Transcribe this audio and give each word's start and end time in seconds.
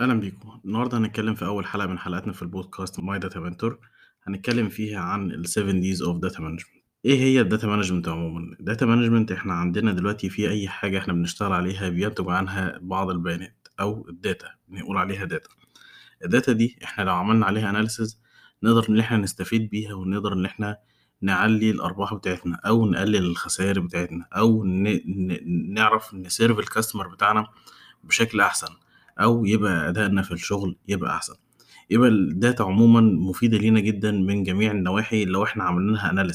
أهلا 0.00 0.14
بيكم 0.20 0.60
النهاردة 0.64 0.98
هنتكلم 0.98 1.34
في 1.34 1.44
أول 1.46 1.66
حلقة 1.66 1.86
من 1.86 1.98
حلقاتنا 1.98 2.32
في 2.32 2.42
البودكاست 2.42 3.00
My 3.00 3.18
Data 3.18 3.40
Mentor 3.40 3.78
هنتكلم 4.22 4.68
فيها 4.68 5.00
عن 5.00 5.30
ال 5.30 5.48
7 5.48 5.72
D's 5.72 5.98
of 5.98 6.28
Data 6.30 6.38
Management 6.38 6.76
إيه 7.04 7.18
هي 7.20 7.40
ال 7.40 7.45
data 7.45 7.66
management 7.66 8.08
عموما؟ 8.08 8.56
ال 8.60 8.65
data 8.65 8.86
management 8.86 9.32
إحنا 9.32 9.54
عندنا 9.54 9.92
دلوقتي 9.92 10.28
في 10.30 10.50
أي 10.50 10.68
حاجة 10.68 10.98
إحنا 10.98 11.12
بنشتغل 11.12 11.52
عليها 11.52 11.88
بينتج 11.88 12.28
عنها 12.30 12.78
بعض 12.82 13.10
البيانات 13.10 13.68
أو 13.80 14.08
ال 14.08 14.16
data 14.16 14.48
بنقول 14.68 14.96
عليها 14.96 15.24
data 15.24 15.50
ال 16.24 16.30
data 16.30 16.52
دي 16.52 16.78
إحنا 16.84 17.04
لو 17.04 17.14
عملنا 17.14 17.46
عليها 17.46 17.70
analysis 17.70 18.20
نقدر 18.62 18.86
إن 18.88 18.98
إحنا 18.98 19.16
نستفيد 19.16 19.70
بيها 19.70 19.94
ونقدر 19.94 20.32
إن 20.32 20.44
إحنا 20.44 20.78
نعلي 21.20 21.70
الأرباح 21.70 22.14
بتاعتنا 22.14 22.60
أو 22.66 22.90
نقلل 22.90 23.16
الخسائر 23.16 23.80
بتاعتنا. 23.80 24.28
ن... 24.64 25.74
نعرف 25.74 26.14
ن 26.14 26.21
serve 26.21 26.58
ال 26.58 26.64
customer 26.64 27.08
بتاعنا 27.08 27.46
بشكل 28.04 28.40
أحسن 28.40 28.68
أو 29.20 29.44
يبقى 29.44 29.88
أدائنا 29.88 30.22
في 30.22 30.32
الشغل 30.32 30.76
يبقى 30.88 31.10
أحسن. 31.16 31.34
يبقى 31.90 32.08
ال 32.08 32.19
data 32.19 32.62
عموما 32.62 33.00
مفيدة 33.00 33.58
لينا 33.58 33.80
جدا 33.80 34.10
من 34.10 34.42
جميع 34.42 34.70
النواحي 34.70 35.24
لو 35.24 35.44
إحنا 35.44 35.64
عملنا 35.64 35.96
لها 35.96 36.34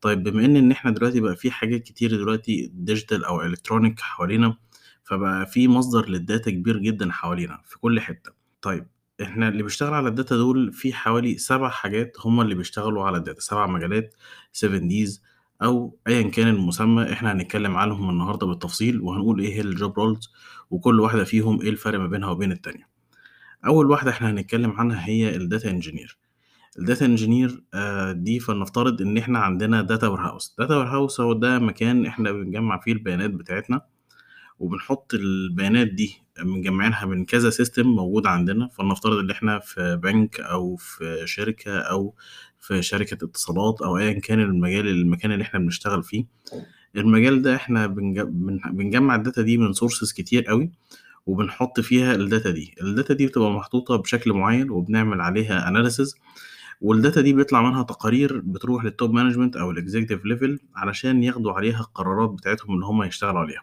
طيب 0.00 0.22
بما 0.22 0.44
إن 0.44 0.56
إن 0.56 0.70
إحنا 0.70 0.90
دلوقتي 0.90 1.20
بقى 1.20 1.36
في 1.36 1.50
حاجات 1.50 1.82
كتير 1.82 2.10
دلوقتي 2.10 2.70
digital 2.74 3.24
أو 3.24 3.42
electronic 3.42 4.00
حوالينا 4.00 4.56
فبقى 5.04 5.46
في 5.46 5.68
مصدر 5.68 6.08
لل 6.08 6.22
data 6.22 6.50
كبير 6.50 6.78
جدا 6.78 7.12
حوالينا 7.12 7.60
في 7.64 7.78
كل 7.78 8.00
حتة. 8.00 8.32
طيب 8.62 8.86
إحنا 9.22 9.48
اللي 9.48 9.62
بيشتغل 9.62 9.94
على 9.94 10.08
ال 10.08 10.14
data 10.14 10.36
دول 10.36 10.72
في 10.72 10.92
حوالي 10.92 11.38
سبع 11.38 11.68
حاجات 11.68 12.16
هم 12.24 12.40
اللي 12.40 12.54
بيشتغلوا 12.54 13.04
على 13.04 13.16
ال 13.16 13.20
data. 13.20 13.40
سبع 13.40 13.66
مجالات 13.66 14.14
7 14.52 14.78
D's 14.78 15.22
أو 15.62 15.98
ايا 16.08 16.22
كان 16.22 16.48
المسمى 16.48 17.12
إحنا 17.12 17.32
هنتكلم 17.32 17.76
عنهم 17.76 18.10
النهارده 18.10 18.46
بالتفصيل 18.46 19.00
وهنقول 19.00 19.40
إيه 19.40 19.54
هي 19.54 19.60
ال 19.60 19.70
job 19.70 19.98
roles 19.98 20.30
وكل 20.70 21.00
واحدة 21.00 21.24
فيهم 21.24 21.60
إيه 21.60 21.70
الفرق 21.70 21.98
ما 21.98 22.06
بينها 22.06 22.30
وبين 22.30 22.52
التانية. 22.52 22.88
أول 23.66 23.90
واحدة 23.90 24.10
إحنا 24.10 24.30
هنتكلم 24.30 24.70
عنها 24.70 25.06
هي 25.06 25.36
ال 25.36 25.43
data 25.43 25.70
engineer 25.70 26.18
ال 26.78 26.83
data 26.83 27.04
engineer 27.06 27.62
دي 28.12 28.40
فلنفترض 28.40 29.02
إن 29.02 29.18
إحنا 29.18 29.38
عندنا 29.38 29.82
data 29.82 30.08
warehouse 30.08 30.54
data 30.58 30.76
warehouse 30.76 31.20
هو 31.20 31.32
ده 31.32 31.58
مكان 31.58 32.06
إحنا 32.06 32.32
بنجمع 32.32 32.80
فيه 32.80 32.92
البيانات 32.92 33.30
بتاعتنا 33.30 33.80
وبنحط 34.58 35.14
البيانات 35.14 35.86
دي 35.86 36.22
مجمعينها 36.38 37.06
من 37.06 37.24
كذا 37.24 37.50
system 37.50 37.86
موجود 37.86 38.26
عندنا. 38.26 38.68
فلنفترض 38.68 39.18
إن 39.18 39.30
إحنا 39.30 39.58
في 39.58 39.96
بنك 40.02 40.40
أو 40.40 40.76
في 40.76 41.22
شركة 41.24 41.78
أو 41.80 42.14
في 42.60 42.82
شركة 42.82 43.24
اتصالات 43.24 43.82
أو 43.82 43.98
ايا 43.98 44.12
كان 44.20 44.40
المجال 44.40 44.88
المكان 44.88 45.32
اللي 45.32 45.42
إحنا 45.42 45.60
بنشتغل 45.60 46.02
فيه. 46.02 46.24
المجال 46.96 47.42
ده 47.42 47.56
إحنا 47.56 47.86
بنجمع 48.70 49.14
ال 49.14 49.20
data 49.20 49.42
دي 49.42 49.58
من 49.58 49.72
sources 49.72 50.12
كتير 50.12 50.42
قوي 50.44 50.70
وبنحط 51.26 51.80
فيها 51.80 52.14
ال 52.14 52.21
data 52.21 52.50
دي. 52.50 52.74
ال 52.82 52.88
data 52.88 53.14
دي 53.14 53.26
بتبقى 53.26 53.50
محطوطة 53.52 53.96
بشكل 53.96 54.32
معين 54.32 54.70
وبنعمل 54.70 55.20
عليها 55.20 55.68
analysis 55.68 56.16
وال 56.80 56.93
data 56.93 57.20
دي 57.20 57.32
بيطلع 57.32 57.62
منها 57.62 57.82
تقارير 57.82 58.40
بتروح 58.44 58.84
لل 58.84 58.95
top 58.95 59.12
management 59.12 59.56
أو 59.56 59.70
ال 59.70 59.75
executive 59.75 60.24
level 60.24 60.58
علشان 60.76 61.22
ياخدوا 61.22 61.52
عليها 61.52 61.80
القرارات 61.80 62.30
بتاعتهم 62.30 62.76
ان 62.76 62.82
هم 62.82 63.02
يشتغلوا 63.02 63.40
عليها. 63.40 63.62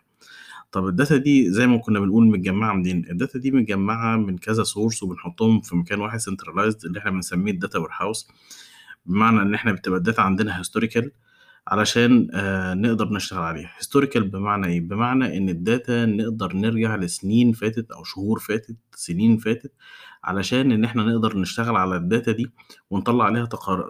طب 0.72 0.88
ال 0.88 0.94
data 0.94 1.18
دي 1.18 1.52
زي 1.52 1.68
ما 1.68 1.78
كنا 1.78 2.00
بنقول 2.00 2.28
متجمعة 2.28 2.74
منين؟ 2.74 3.06
ال 3.12 3.17
data 3.17 3.40
دي 3.40 3.52
متجمعة 3.52 4.18
من 4.18 4.38
كذا 4.38 4.64
source 4.64 5.04
وبنحطهم 5.04 5.62
في 5.62 5.76
مكان 5.76 6.00
واحد 6.00 6.20
centralized 6.20 6.86
اللي 6.86 7.00
إحنا 7.00 7.12
بنسميه 7.12 7.52
ال 7.52 7.80
data 7.80 7.90
warehouse 8.00 8.28
بمعنى 9.06 9.42
إن 9.42 9.54
إحنا 9.54 9.72
بتبقى 9.72 9.98
ال 9.98 10.03
data 10.03 10.22
عندنا 10.22 10.60
historical 10.60 11.12
علشان 11.68 12.28
آه 12.34 12.74
نقدر 12.74 13.10
نشتغل 13.10 13.40
عليها. 13.40 13.72
historical 13.78 14.24
بمعنى 14.30 14.68
إيه؟ 14.68 14.82
بمعنى 14.82 15.38
إن 15.38 15.50
ال 15.50 15.61
data 15.61 16.06
نقدر 16.06 16.54
نرجع 16.56 16.96
لسنين 16.96 17.52
فاتت 17.52 17.92
أو 17.92 18.04
شهور 18.04 18.40
فاتت 18.40 18.76
سنين 18.96 19.38
فاتت 19.38 19.72
علشان 20.24 20.72
إن 20.72 20.84
إحنا 20.84 21.04
نقدر 21.04 21.38
نشتغل 21.38 21.76
على 21.76 21.96
ال 21.96 22.03
data 22.03 22.32
دي 22.32 22.52
ونطلع 22.90 23.26
عليها 23.26 23.46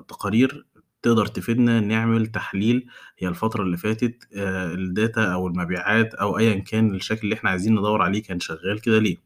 تقارير 0.08 0.66
تقدر 1.02 1.26
تفيدنا 1.26 1.80
نعمل 1.80 2.28
تحليل. 2.28 2.88
هي 3.20 3.28
الفترة 3.28 3.64
اللي 3.64 3.78
فاتت 3.78 4.28
آه 4.36 4.74
ال 4.74 4.86
data 4.86 5.34
أو 5.34 5.48
المبيعات 5.48 6.14
أو 6.14 6.38
ايا 6.40 6.60
كان 6.60 6.96
الشكل 6.96 7.20
اللي 7.24 7.36
إحنا 7.36 7.50
عايزين 7.50 7.74
ندور 7.74 8.02
عليه 8.02 8.24
كان 8.24 8.40
شغال 8.40 8.82
كده 8.82 9.00
ليه؟ 9.00 9.18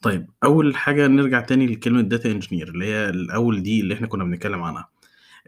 طيب 0.00 0.30
أول 0.44 0.76
حاجة 0.76 1.06
نرجع 1.06 1.40
تاني 1.40 1.66
لكلمة 1.66 2.00
data 2.00 2.30
engineer 2.30 2.68
اللي 2.68 2.84
هي 2.86 3.08
الأول 3.08 3.62
دي 3.62 3.80
اللي 3.80 3.94
إحنا 3.94 4.06
كنا 4.06 4.24
بنتكلم 4.24 4.62
عنها. 4.62 4.88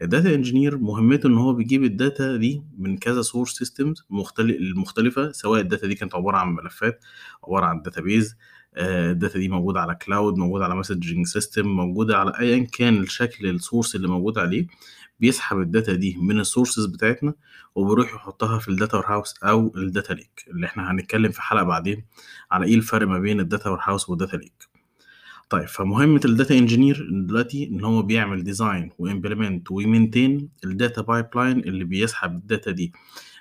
ال 0.01 0.08
data 0.08 0.35
engineer 0.35 0.77
مهمته 0.77 1.27
إن 1.27 1.37
هو 1.37 1.53
بيجيب 1.53 1.83
ال 1.83 1.93
data 1.93 2.35
دي 2.35 2.61
من 2.77 2.97
كذا 2.97 3.21
source 3.21 3.51
systems 3.57 4.05
مختلفة 4.75 5.31
سواء 5.31 5.61
ال 5.61 5.66
data 5.66 5.87
دي 5.87 5.95
كانت 5.95 6.15
عبارة 6.15 6.37
عن 6.37 6.55
ملفات 6.55 7.03
عبارة 7.43 7.65
عن 7.65 7.81
database 7.81 8.35
ال 8.77 8.89
data 8.89 9.39
دي 9.39 9.49
موجودة 9.49 9.81
على 9.81 9.95
cloud 9.95 10.37
موجودة 10.37 10.65
على 10.65 10.75
messaging 10.75 11.25
system 11.25 11.67
موجودة 11.67 12.17
على 12.17 12.39
ايا 12.39 12.67
كان 12.73 12.97
الشكل 12.97 13.47
ال 13.49 13.56
source 13.56 13.95
اللي 13.95 14.07
موجود 14.07 14.37
عليه 14.37 14.67
بيسحب 15.19 15.57
ال 15.59 15.66
data 15.66 15.93
دي 15.93 16.17
من 16.21 16.39
ال 16.39 16.45
sources 16.45 16.85
بتاعتنا 16.85 17.33
وبيروح 17.75 18.13
يحطها 18.15 18.59
في 18.59 18.67
ال 18.67 18.97
data 18.97 19.05
warehouse 19.07 19.35
أو 19.43 19.71
ال 19.75 19.83
data 19.83 20.13
lake 20.13 20.45
اللي 20.47 20.65
إحنا 20.65 20.91
هنتكلم 20.91 21.31
في 21.31 21.41
حلقة 21.41 21.63
بعدين 21.63 22.05
على 22.51 22.65
إيه 22.65 22.75
الفرق 22.75 23.07
ما 23.07 23.19
بين 23.19 23.39
ال 23.39 23.45
data 23.45 23.69
warehouse 23.69 24.09
وال 24.09 24.18
data 24.18 24.37
lake 24.37 24.66
طيب 25.49 25.67
فمهمة 25.67 26.21
ال 26.25 26.31
data 26.31 26.57
engineer 26.57 27.07
دلوقتي 27.11 27.67
إن 27.67 27.83
هو 27.83 28.01
بيعمل 28.01 28.43
design 28.43 28.91
و 28.99 29.06
implement 29.06 29.71
وي 29.71 29.87
maintain 29.87 30.49
ال 30.63 30.71
data 30.71 31.01
pipeline 31.01 31.59
اللي 31.59 31.83
بيسحب 31.83 32.35
ال 32.35 32.42
data 32.42 32.71
دي 32.71 32.93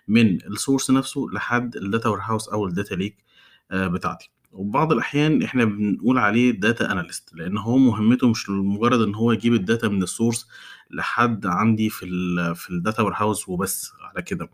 من 0.08 0.34
ال 0.46 0.53
source 0.53 0.90
نفسه 0.90 1.26
لحد 1.32 1.76
ال 1.76 2.08
data 2.08 2.20
warehouse 2.20 2.48
أو 2.48 2.66
ال 2.66 2.72
data 2.72 2.94
lake 2.94 3.24
بتاعتي. 3.72 4.30
وبعض 4.52 4.92
الأحيان 4.92 5.42
إحنا 5.42 5.64
بنقول 5.64 6.18
عليه 6.18 6.50
data 6.50 6.92
analyst 6.92 7.30
لأن 7.34 7.58
هو 7.58 7.78
مهمته 7.78 8.28
مش 8.28 8.50
مجرد 8.50 9.00
إن 9.00 9.14
هو 9.14 9.32
يجيب 9.32 9.54
ال 9.54 9.61
data 9.61 9.88
من 9.88 10.02
ال 10.02 10.09
source 10.09 10.48
لحد 10.90 11.46
عندي 11.46 11.90
في 11.90 12.06
ال 12.06 12.56
في 12.56 12.70
ال 12.70 13.02
data 13.02 13.12
warehouse 13.16 13.48
وبس 13.48 13.92
على 14.02 14.22
كده. 14.22 14.50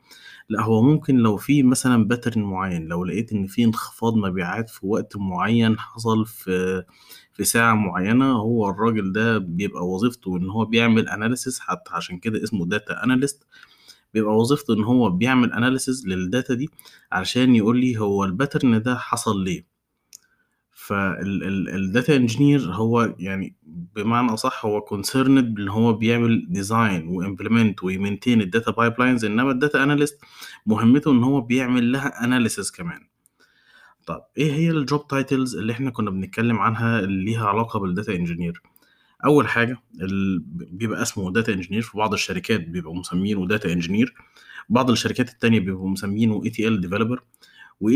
لا 0.48 0.62
هو 0.62 0.82
ممكن 0.82 1.16
لو 1.16 1.36
في 1.36 1.62
مثلا 1.62 2.04
pattern 2.08 2.42
معين 2.42 2.86
لو 2.88 3.04
لقيت 3.04 3.32
إن 3.32 3.46
في 3.46 3.64
انخفاض 3.64 4.16
مبيعات 4.16 4.70
في 4.70 4.86
وقت 4.86 5.16
معين 5.16 5.78
حصل 5.78 6.26
في 6.26 6.84
في 7.32 7.44
ساعة 7.44 7.74
معينة 7.74 8.32
هو 8.32 8.70
الراجل 8.70 9.12
ده 9.12 9.38
بيبقى 9.38 9.86
وظيفته 9.88 10.36
إن 10.36 10.50
هو 10.50 10.64
بيعمل 10.64 11.08
analysis 11.08 11.60
حتى 11.60 11.90
عشان 11.94 12.18
كده 12.18 12.42
اسمه 12.44 12.66
data 12.66 13.04
analyst 13.04 13.46
بيبقى 14.14 14.36
وظيفته 14.36 14.74
إن 14.74 14.84
هو 14.84 15.10
بيعمل 15.10 15.52
analysis 15.52 16.06
لل 16.06 16.22
data 16.22 16.54
دي 16.54 16.70
علشان 17.12 17.54
يقول 17.56 17.80
لي 17.80 17.98
هو 17.98 18.24
ال 18.24 18.31
pattern 18.31 18.82
ده 18.82 18.96
حصل 18.98 19.44
ليه. 19.44 19.71
فال 20.86 21.30
data 21.30 22.16
engineer 22.16 22.60
هو 22.60 23.14
يعني 23.18 23.54
بمعنى 23.96 24.32
أصح 24.34 24.66
هو 24.66 24.80
concerned 24.80 25.58
ان 25.60 25.68
هو 25.68 25.92
بيعمل 25.92 26.46
design 26.50 27.08
و 27.08 27.16
implement 27.16 27.84
وي 27.84 27.95
maintain 27.95 28.40
ال 28.40 28.46
data 28.46 28.70
pipelines 28.70 29.24
إنما 29.24 29.50
ال 29.50 29.57
data 29.57 29.82
analyst 29.82 30.20
مهمته 30.66 31.10
إن 31.10 31.22
هو 31.24 31.40
بيعمل 31.40 31.92
لها 31.92 32.24
analysis 32.24 32.70
كمان. 32.70 33.00
طب 34.06 34.24
إيه 34.38 34.52
هي 34.52 34.70
ال 34.70 34.80
job 34.80 35.08
titles 35.08 35.56
اللي 35.56 35.72
إحنا 35.72 35.90
كنا 35.90 36.10
بنتكلم 36.10 36.58
عنها 36.58 37.00
اللي 37.00 37.24
ليها 37.24 37.46
علاقة 37.46 37.78
بال 37.80 37.92
data 37.92 38.14
engineer 38.14 38.62
أول 39.24 39.48
حاجة 39.48 39.76
بيبقى 40.72 41.02
اسمه 41.02 41.32
data 41.32 41.52
engineer 41.52 41.82
في 41.82 41.98
بعض 41.98 42.12
الشركات 42.12 42.60
بيبقوا 42.68 42.96
مسمينه 42.96 43.46
data 43.46 43.72
engineer 43.72 44.14
بعض 44.68 44.90
الشركات 44.90 45.28
التانية 45.28 45.60
بيبقوا 45.60 45.88
مسمينه 45.88 46.42
ETL 46.44 46.80
developer 46.80 47.22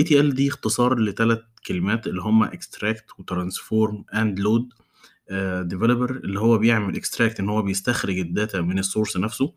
ETL 0.02 0.34
دي 0.34 0.48
اختصار 0.48 0.98
لثلاث 0.98 1.38
كلمات 1.66 2.06
اللي 2.06 2.22
هم 2.22 2.42
extract 2.42 3.04
و 3.18 3.27
transform 3.27 4.04
and 4.14 4.38
load 4.40 4.72
developer 5.62 6.10
اللي 6.10 6.40
هو 6.40 6.58
بيعمل 6.58 6.96
extract 6.96 7.40
إن 7.40 7.48
هو 7.48 7.62
بيستخرج 7.62 8.18
ال 8.18 8.27
data 8.27 8.60
من 8.60 8.78
ال 8.78 8.84
source 8.84 9.16
نفسه 9.16 9.52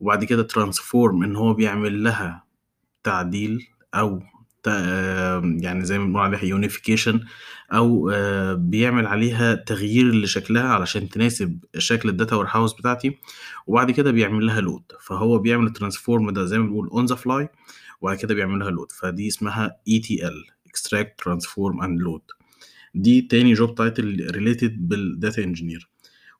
وبعد 0.00 0.24
كده 0.24 0.42
transform 0.42 1.22
إن 1.22 1.36
هو 1.36 1.54
بيعمل 1.54 2.04
لها 2.04 2.44
تعديل 3.04 3.66
أو 3.94 4.22
يعني 4.66 5.84
زي 5.84 5.98
ما 5.98 6.04
بنقول 6.04 6.22
عليها 6.22 6.44
unification 6.44 7.20
أو 7.72 8.10
بيعمل 8.56 9.06
عليها 9.06 9.54
تغيير 9.54 10.14
لشكلها 10.14 10.68
علشان 10.68 11.08
تناسب 11.08 11.58
شكل 11.78 12.08
ال 12.08 12.36
data 12.36 12.46
warehouse 12.50 12.72
بتاعتي 12.74 13.18
وبعد 13.66 13.90
كده 13.90 14.10
بيعمل 14.10 14.46
لها 14.46 14.60
load 14.60 14.82
فهو 15.00 15.38
بيعمل 15.38 15.66
ال 15.66 15.72
transform 15.72 16.30
ده 16.30 16.44
زي 16.44 16.58
ما 16.58 16.66
بنقول 16.66 16.88
on 16.88 17.06
the 17.06 17.14
fly 17.14 17.48
وبعد 18.00 18.16
كده 18.16 18.34
بيعمل 18.34 18.58
لها 18.58 18.70
load 18.70 18.92
فدي 18.92 19.28
اسمها 19.28 19.76
ETL 19.88 20.44
extract 20.66 21.18
transform 21.18 21.82
and 21.82 22.00
load 22.00 22.22
دي 22.94 23.20
تاني 23.22 23.52
job 23.52 23.74
title 23.74 24.26
related 24.30 24.88
بال 24.88 25.07
data 25.07 25.44
engineer 25.44 25.89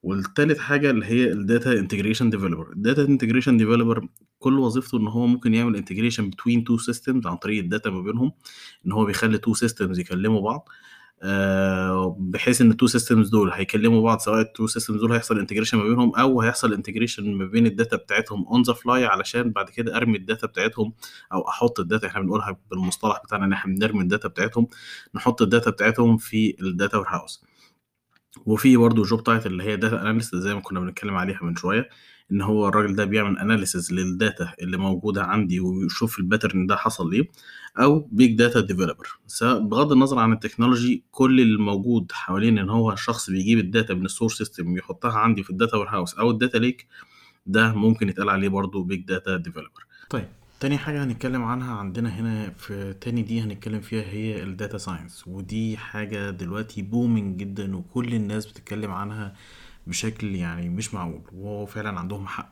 والتالت 0.02 0.58
حاجة 0.58 0.90
اللي 0.90 1.06
هي 1.06 1.32
ال 1.32 1.40
data 1.40 1.72
integration 1.72 2.30
developer 2.30 2.72
ال 2.72 2.78
data 2.78 3.02
integration 3.02 3.56
developer 3.56 4.08
كل 4.38 4.58
وظيفته 4.58 4.98
إن 4.98 5.08
هو 5.08 5.26
ممكن 5.26 5.54
يعمل 5.54 5.76
integration 5.76 6.30
between 6.30 6.64
two 6.64 6.78
systems 6.78 7.26
عن 7.26 7.36
طريق 7.36 7.62
ال 7.62 7.68
data 7.68 7.90
ما 7.90 8.02
بينهم 8.02 8.32
إن 8.86 8.92
هو 8.92 9.04
بيخلي 9.04 9.38
two 9.38 9.54
systems 9.54 9.98
يكلموا 9.98 10.40
بعض 10.40 10.68
آه، 11.22 12.16
بحيث 12.18 12.60
إن 12.60 12.70
ال 12.70 12.74
two 12.74 12.86
systems 12.86 13.28
دول 13.28 13.50
هيكلموا 13.52 14.02
بعض 14.02 14.18
سواء 14.18 14.40
ال 14.40 14.47
two 14.47 14.66
systems 14.66 15.00
دول 15.00 15.12
هيحصل 15.12 15.38
integration 15.38 15.78
ما 15.78 15.84
بينهم 15.84 16.14
أو 16.16 16.40
هيحصل 16.40 16.72
integration 16.72 17.34
ما 17.34 17.44
بين 17.46 17.66
ال 17.66 17.72
data 17.72 17.96
بتاعتهم 17.96 18.46
on 18.46 18.62
the 18.62 18.72
fly 18.72 19.06
علشان 19.06 19.50
بعد 19.50 19.70
كده 19.70 19.96
أرمي 19.96 20.18
ال 20.18 20.24
data 20.24 20.46
بتاعتهم 20.46 20.92
أو 21.32 21.48
أحط 21.48 21.80
ال 21.80 21.85
data 21.85 22.06
إحنا 22.06 22.20
بنقولها 22.20 22.56
بالمصطلح 22.70 23.22
بتاعنا 23.24 23.44
إن 23.44 23.52
إحنا 23.52 23.74
بنرمي 23.74 24.02
ال 24.02 24.07
data 24.07 24.28
بتاعتهم 24.28 24.66
نحط 25.14 25.42
ال 25.42 25.48
data 25.48 25.70
بتاعتهم 25.70 26.16
في 26.16 26.56
ال 26.60 26.98
data 26.98 27.06
warehouse 27.08 27.44
وفي 28.46 28.76
برضه 28.76 29.02
job 29.02 29.24
title 29.24 29.50
اللي 29.52 29.62
هي 29.62 29.76
data 29.76 30.02
analyst 30.02 30.36
زي 30.36 30.54
ما 30.54 30.60
كنا 30.60 30.80
بنتكلم 30.80 31.14
عليها 31.14 31.38
من 31.42 31.56
شوية 31.56 31.88
إن 32.32 32.40
هو 32.40 32.68
الراجل 32.68 32.94
ده 32.94 33.04
بيعمل 33.04 33.38
analysis 33.38 33.92
لل 33.92 34.12
data 34.12 34.52
اللي 34.62 34.76
موجودة 34.76 35.24
عندي 35.24 35.60
ويشوف 35.60 36.18
ال 36.18 36.24
pattern 36.24 36.66
ده 36.66 36.76
حصل 36.76 37.10
ليه 37.10 37.28
أو 37.78 38.08
big 38.12 38.38
data 38.38 38.60
developer 38.60 39.18
بغض 39.42 39.92
النظر 39.92 40.18
عن 40.18 40.32
ال 40.32 40.39
technology 40.39 41.04
كل 41.10 41.40
اللي 41.40 41.58
موجود 41.58 42.12
حوالين 42.12 42.58
إن 42.58 42.70
هو 42.70 42.96
شخص 42.96 43.30
بيجيب 43.30 43.58
ال 43.58 43.65
data 43.65 43.94
من 43.94 44.04
ال 44.04 44.09
source 44.09 44.38
system 44.38 44.72
ويحطها 44.72 45.18
عندي 45.18 45.42
في 45.42 45.50
ال 45.50 45.76
data 45.76 45.88
warehouse 45.88 46.14
أو 46.14 46.30
ال 46.30 46.36
data 46.36 46.58
lake 46.58 46.86
ده 47.46 47.72
ممكن 47.72 48.08
يتقال 48.08 48.28
عليه 48.28 48.48
برضه 48.48 48.84
big 48.84 49.04
data 49.04 49.36
developer 49.36 49.86
طيب. 50.10 50.28
تاني 50.60 50.78
حاجة 50.78 51.04
هنتكلم 51.04 51.42
عنها 51.44 51.74
عندنا 51.74 52.08
هنا 52.20 52.50
في 52.50 52.94
تاني 53.00 53.22
D 53.22 53.40
هنتكلم 53.40 53.80
فيها 53.80 54.02
هي 54.02 54.42
ال 54.42 54.49
data 54.49 54.78
science 54.78 55.28
ودي 55.28 55.76
حاجة 55.76 56.30
دلوقتي 56.30 56.82
booming 56.82 57.36
جدا 57.40 57.76
وكل 57.76 58.14
الناس 58.14 58.46
بتتكلم 58.46 58.90
عنها 58.90 59.34
بشكل 59.86 60.34
يعني 60.34 60.68
مش 60.68 60.94
معقول 60.94 61.22
وهو 61.32 61.66
فعلا 61.66 61.98
عندهم 61.98 62.26
حق. 62.26 62.50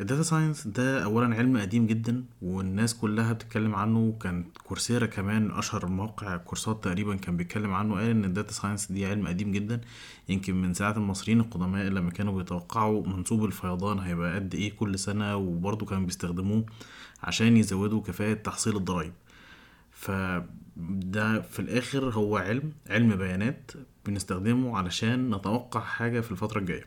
ال 0.00 0.04
data 0.04 0.22
science 0.22 0.66
ده 0.66 1.04
اولا 1.04 1.34
علم 1.36 1.58
قديم 1.58 1.86
جدا 1.86 2.24
والناس 2.42 2.94
كلها 2.94 3.32
بتتكلم 3.32 3.74
عنه. 3.74 4.18
كان 4.22 4.44
كورسيرا 4.64 5.06
كمان 5.06 5.50
أشهر 5.50 5.86
موقع 5.86 6.36
كورسات 6.36 6.84
تقريبا 6.84 7.16
كان 7.16 7.36
بيتكلم 7.36 7.72
عنه 7.74 7.94
قال 7.94 8.10
إن 8.10 8.24
ال 8.24 8.30
data 8.30 8.52
science 8.52 8.92
دي 8.92 9.06
علم 9.06 9.26
قديم 9.28 9.52
جدا. 9.52 9.80
يمكن 10.28 10.62
من 10.62 10.74
ساعة 10.74 10.92
المصريين 10.96 11.40
القدماء 11.40 11.84
لما 11.86 12.10
كانوا 12.10 12.38
بيتوقعوا 12.38 13.06
منسوب 13.06 13.44
الفيضان 13.44 13.98
هيبقى 13.98 14.34
قد 14.34 14.54
إيه 14.54 14.76
كل 14.76 14.98
سنة 14.98 15.36
وبرضه 15.36 15.86
كانوا 15.86 16.06
بيستخدموه. 16.06 16.64
عشان 17.22 17.56
يزودوا 17.56 18.02
كفاءة 18.02 18.34
تحصيل 18.34 18.76
الضرايب. 18.76 19.12
فده 19.90 21.40
في 21.40 21.58
الآخر 21.58 22.04
هو 22.10 22.36
علم 22.36 22.72
علم 22.90 23.16
بيانات 23.16 23.70
بنستخدمه 24.06 24.78
علشان 24.78 25.34
نتوقع 25.34 25.80
حاجة 25.80 26.20
في 26.20 26.30
الفترة 26.30 26.58
الجاية. 26.58 26.84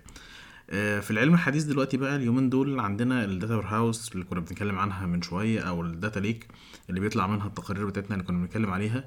آه، 0.69 0.99
في 0.99 1.11
العلم 1.11 1.33
الحديث 1.33 1.63
دلوقتي 1.63 1.97
بقى 1.97 2.15
اليومين 2.15 2.49
دول 2.49 2.79
عندنا 2.79 3.25
ال 3.25 3.55
data 3.55 3.65
warehouse 3.65 4.11
اللي 4.13 4.25
كنا 4.25 4.39
بنتكلم 4.39 4.79
عنها 4.79 5.05
من 5.05 5.21
شوية 5.21 5.59
أو 5.61 5.81
ال 5.81 5.89
data 5.89 6.19
lake 6.19 6.47
اللي 6.89 6.99
بيطلع 6.99 7.27
منها 7.27 7.47
التقارير 7.47 7.85
بتاعتنا 7.85 8.15
اللي 8.15 8.27
كنا 8.27 8.37
بنتكلم 8.37 8.71
عليها 8.71 9.05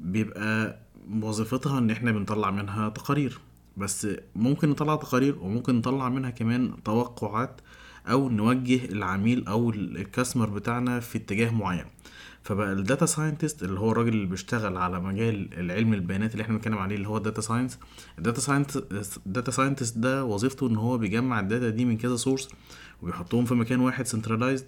بيبقى 0.00 0.78
وظيفتها 1.22 1.78
إن 1.78 1.90
إحنا 1.90 2.12
بنطلع 2.12 2.50
منها 2.50 2.88
تقارير. 2.88 3.38
بس 3.76 4.06
ممكن 4.36 4.68
نطلع 4.68 4.96
تقارير 4.96 5.38
وممكن 5.38 5.74
نطلع 5.74 6.08
منها 6.08 6.30
كمان 6.30 6.82
توقعات 6.84 7.60
أو 8.10 8.28
نوجه 8.28 8.84
العميل 8.84 9.46
أو 9.48 9.70
ال 9.70 9.79
customer 9.79 10.50
بتاعنا 10.50 11.00
في 11.00 11.18
اتجاه 11.18 11.50
معين. 11.50 11.84
فبقى 12.42 12.72
ال 12.72 12.79
data 12.79 13.06
scientist 13.06 13.62
اللي 13.62 13.80
هو 13.80 13.92
الراجل 13.92 14.08
اللي 14.08 14.26
بيشتغل 14.26 14.76
على 14.76 15.00
مجال 15.00 15.48
العلم 15.60 15.94
البيانات 15.94 16.32
اللي 16.32 16.42
إحنا 16.42 16.54
بنتكلم 16.54 16.78
عليه 16.78 16.96
اللي 16.96 17.08
هو 17.08 17.16
ال 17.16 17.21
data 17.21 17.40
science 17.40 17.78
ال 18.18 18.22
data 18.22 18.40
science 18.40 18.76
ال 19.26 19.31
data 19.31 19.50
scientist 19.50 19.98
ده 19.98 20.24
وظيفته 20.24 20.68
إن 20.68 20.76
هو 20.76 20.98
بيجمع 20.98 21.40
ال 21.40 21.46
data 21.46 21.68
دي 21.70 21.84
من 21.84 21.96
كذا 21.96 22.16
source 22.16 22.48
وبيحطهم 23.02 23.44
في 23.44 23.54
مكان 23.54 23.80
واحد 23.80 24.06
centralized 24.06 24.66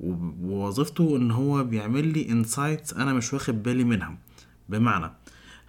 ووظيفته 0.00 1.16
إن 1.16 1.30
هو 1.30 1.64
بيعمل 1.64 2.06
لي 2.12 2.28
insights 2.30 2.92
أنا 2.94 3.12
مش 3.12 3.32
واخد 3.32 3.62
بالي 3.62 3.84
منها. 3.84 4.18
بمعنى 4.68 5.12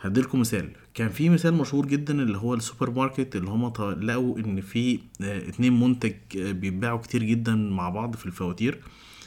هديلكم 0.01 0.39
مثال. 0.39 0.69
كان 0.93 1.09
في 1.09 1.29
مثال 1.29 1.53
مشهور 1.53 1.85
جدا 1.85 2.21
اللي 2.23 2.37
هو 2.37 2.53
السوبر 2.53 2.91
ماركت 2.91 3.35
اللي 3.35 3.49
هم 3.49 3.73
لقوا 4.01 4.39
إن 4.39 4.61
في 4.61 4.99
آه، 5.21 5.49
اتنين 5.49 5.79
منتج 5.79 6.13
آه، 6.37 6.51
بيتباعوا 6.51 6.97
كتير 6.99 7.23
جدا 7.23 7.55
مع 7.55 7.89
بعض 7.89 8.15
في 8.15 8.25
الفواتير 8.25 8.79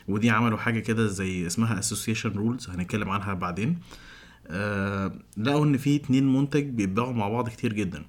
ودي 0.09 0.31
عملوا 0.31 0.59
حاجة 0.59 0.81
كده 0.81 1.07
زي 1.07 1.47
اسمها 1.47 1.79
association 1.79 2.31
rules 2.31 2.71
هنتكلم 2.71 3.11
عنها 3.11 3.35
بعدين. 3.35 3.79
آه 4.49 5.13
لقوا 5.37 5.65
إن 5.65 5.77
في 5.77 5.97
اتنين 5.97 6.33
منتج 6.33 6.65
بيتباعوا 6.69 7.13
مع 7.13 7.29
بعض 7.29 7.49
كتير 7.49 7.73
جدا. 7.73 8.03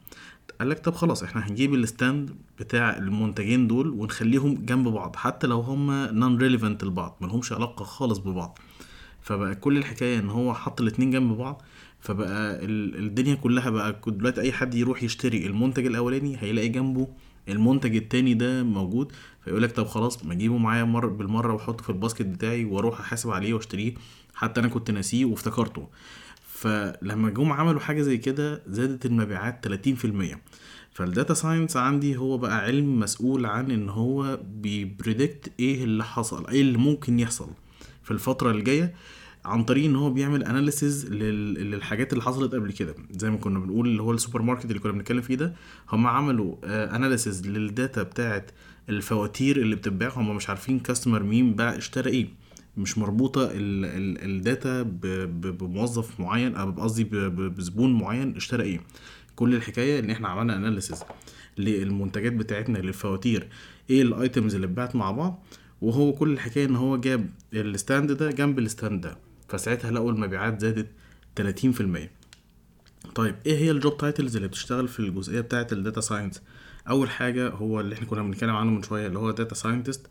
قال 0.59 0.69
لك 0.69 0.79
طب 0.79 0.93
خلاص 0.93 1.23
إحنا 1.23 1.47
هنجيب 1.47 1.73
ال 1.73 1.83
stand 1.83 2.31
بتاع 2.59 2.97
المنتجين 2.97 3.67
دول 3.67 3.89
ونخليهم 3.89 4.55
جنب 4.65 4.87
بعض 4.87 5.15
حتى 5.15 5.47
لو 5.47 5.59
هما 5.59 6.11
non 6.11 6.37
relevant 6.37 6.83
لبعض 6.83 7.17
ملهمش 7.21 7.51
علاقة 7.53 7.85
خالص 7.85 8.17
ببعض. 8.17 8.59
فبقى 9.21 9.55
كل 9.55 9.77
الحكاية 9.77 10.19
إن 10.19 10.29
هو 10.29 10.53
حط 10.53 10.81
الاتنين 10.81 11.11
جنب 11.11 11.37
بعض. 11.37 11.61
فبقى 12.01 12.59
الدنيا 12.65 13.35
كلها 13.35 13.69
بقى 13.69 14.01
دلوقتي 14.07 14.41
أي 14.41 14.51
حد 14.51 14.75
يروح 14.75 15.03
يشتري 15.03 15.45
المنتج 15.45 15.85
الأولاني 15.85 16.37
هيلاقي 16.39 16.67
جنبه 16.69 17.07
المنتج 17.49 17.95
التاني 17.95 18.33
ده 18.33 18.63
موجود 18.63 19.11
فيقول 19.45 19.63
لك 19.63 19.71
طب 19.71 19.87
خلاص 19.87 20.25
ما 20.25 20.33
أجيبه 20.33 20.57
معايا 20.57 20.83
مر 20.83 21.05
بالمرة 21.07 21.53
وأحطه 21.53 21.83
في 21.83 21.89
ال 21.89 21.94
basket 21.94 22.21
بتاعي 22.25 22.65
وأروح 22.65 22.99
أحاسب 22.99 23.29
عليه 23.29 23.53
وأشتريه 23.53 23.93
حتى 24.35 24.59
أنا 24.61 24.67
كنت 24.67 24.91
ناسيه 24.91 25.25
وافتكرته. 25.25 25.87
فلما 26.45 27.29
جم 27.29 27.51
عملوا 27.51 27.79
حاجة 27.79 28.01
زي 28.01 28.17
كده 28.17 28.61
زادت 28.67 29.05
المبيعات 29.05 29.67
30% 29.67 30.37
فال 30.93 31.06
data 31.06 31.33
science 31.33 31.77
عندي 31.77 32.17
هو 32.17 32.37
بقى 32.37 32.57
علم 32.65 32.99
مسؤول 32.99 33.45
عن 33.45 33.71
إن 33.71 33.89
هو 33.89 34.39
بي 34.53 34.75
predict 34.75 35.51
إيه 35.59 35.83
اللي 35.83 36.03
حصل 36.03 36.47
إيه 36.47 36.61
اللي 36.61 36.77
ممكن 36.77 37.19
يحصل 37.19 37.49
في 38.03 38.11
الفترة 38.11 38.51
الجاية. 38.51 38.93
عن 39.45 39.63
طريق 39.63 39.85
إن 39.85 39.95
هو 39.95 40.09
بيعمل 40.09 40.43
analysis 40.43 41.05
للحاجات 41.13 42.13
اللي 42.13 42.23
حصلت 42.23 42.55
قبل 42.55 42.71
كده. 42.71 42.95
زي 43.11 43.29
ما 43.29 43.37
كنا 43.37 43.59
بنقول 43.59 43.87
اللي 43.87 44.01
هو 44.01 44.11
السوبر 44.11 44.41
ماركت 44.41 44.65
اللي 44.65 44.79
كنا 44.79 44.91
بنتكلم 44.91 45.21
فيه 45.21 45.35
ده 45.35 45.53
هم 45.89 46.07
عملوا 46.07 46.55
analysis 46.95 47.47
لل 47.47 47.66
data 47.66 48.03
بتاعت 48.03 48.51
الفواتير 48.89 49.57
اللي 49.57 49.75
بتتباع. 49.75 50.09
هم 50.15 50.35
مش 50.35 50.49
عارفين 50.49 50.79
customer 50.79 51.23
مين 51.23 51.53
باع 51.53 51.77
اشترى 51.77 52.09
إيه. 52.09 52.27
مش 52.77 52.97
مربوطة 52.97 53.49
ال 53.53 53.79
data 53.79 54.81
بموظف 54.81 56.19
معين 56.19 56.55
أو 56.55 56.71
قصدي 56.71 57.03
بزبون 57.29 57.93
معين 57.93 58.35
اشترى 58.35 58.63
إيه. 58.63 58.81
كل 59.35 59.55
الحكاية 59.55 59.99
إن 59.99 60.09
إحنا 60.09 60.27
عملنا 60.27 60.55
analysis 60.57 61.03
للمنتجات 61.57 62.33
بتاعتنا 62.33 62.77
للفواتير 62.77 63.47
إيه 63.89 64.01
ال 64.01 64.10
items 64.10 64.55
اللي 64.55 64.67
اتباعت 64.67 64.95
مع 64.95 65.11
بعض. 65.11 65.43
وهو 65.81 66.13
كل 66.13 66.31
الحكاية 66.31 66.65
إن 66.65 66.75
هو 66.75 66.97
جاب 66.97 67.29
ال 67.53 67.63
stand 67.63 68.11
ده 68.11 68.31
جنب 68.31 68.59
ال 68.59 68.66
stand 68.66 69.01
ده. 69.01 69.17
فساعتها 69.51 69.91
لقوا 69.91 70.11
المبيعات 70.11 70.61
زادت 70.61 70.87
30% 71.41 71.43
طيب 73.15 73.35
إيه 73.45 73.57
هي 73.57 73.71
ال 73.71 73.78
job 73.78 73.97
titles 73.97 74.35
اللي 74.35 74.47
بتشتغل 74.47 74.87
في 74.87 74.99
الجزئية 74.99 75.41
بتاعه 75.41 75.67
ال 75.71 75.77
data 75.77 76.01
science 76.01 76.41
أول 76.89 77.09
حاجة 77.09 77.49
هو 77.49 77.79
اللي 77.79 77.95
إحنا 77.95 78.07
كنا 78.07 78.23
بنتكلم 78.23 78.55
عنه 78.55 78.71
من 78.71 78.83
شوية 78.83 79.07
اللي 79.07 79.19
هو 79.19 79.31
data 79.31 79.55
scientist 79.55 80.07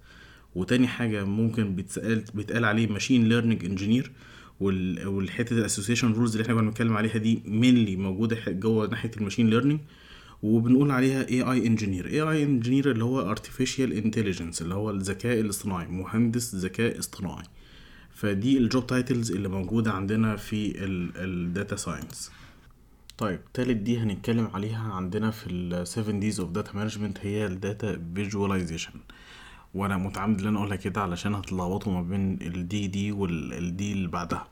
وتاني 0.54 0.88
حاجة 0.88 1.24
ممكن 1.24 1.74
بيتسال 1.74 2.24
بيتقال 2.34 2.64
عليه 2.64 2.86
machine 2.86 3.28
learning 3.28 3.64
engineer 3.64 4.12
والحتة 4.60 5.54
ال 5.58 5.63
association 5.63 6.12
rules 6.12 6.32
اللي 6.32 6.42
إحنا 6.42 6.54
كنا 6.54 6.68
بنتكلم 6.68 6.96
عليها 6.96 7.18
دي 7.18 7.42
mainly 7.46 7.96
موجودة 7.96 8.36
جوه 8.48 8.86
ناحية 8.86 9.10
ال 9.16 9.21
machine 9.21 9.50
learning 9.50 9.80
وبنقول 10.42 10.90
عليها 10.90 11.28
AI 11.28 11.42
engineer 11.42 12.06
AI 12.06 12.20
engineer 12.20 12.90
اللي 12.90 13.04
هو 13.04 13.30
artificial 13.30 13.92
intelligence 13.92 14.62
اللي 14.62 14.74
هو 14.74 14.90
الذكاء 14.90 15.40
الاصطناعي 15.40 15.86
مهندس 15.86 16.54
ذكاء 16.54 16.98
اصطناعي. 16.98 17.44
فدي 18.20 18.58
ال 18.58 18.65
job 18.65 18.86
titles 18.86 19.32
اللي 19.32 19.48
موجودة 19.48 19.92
عندنا 19.92 20.36
في 20.36 20.72
ال 21.16 21.28
data 21.28 21.76
science 21.76 22.30
طيب 23.18 23.40
تالت 23.54 23.76
D 23.76 23.98
هنتكلم 23.98 24.46
عليها 24.54 24.92
عندنا 24.92 25.30
في 25.30 25.46
ال 25.50 25.86
7 25.88 26.18
D's 26.20 26.40
of 26.40 26.50
data 26.50 26.72
management 26.76 27.18
هي 27.22 27.46
ال 27.46 27.58
data 27.58 28.02
visualization 28.14 28.92
وأنا 29.74 29.96
متعمد 29.96 30.40
إن 30.40 30.46
أنا 30.46 30.58
أقولها 30.58 30.76
كده 30.76 31.00
علشان 31.00 31.34
هتلخبطوا 31.34 31.92
ما 31.92 32.02
بين 32.02 32.38
ال 32.42 32.64
D 32.64 32.86
دي 32.86 33.12
وال 33.12 33.66
D 33.66 33.92
اللي 33.92 34.08
بعدها. 34.08 34.48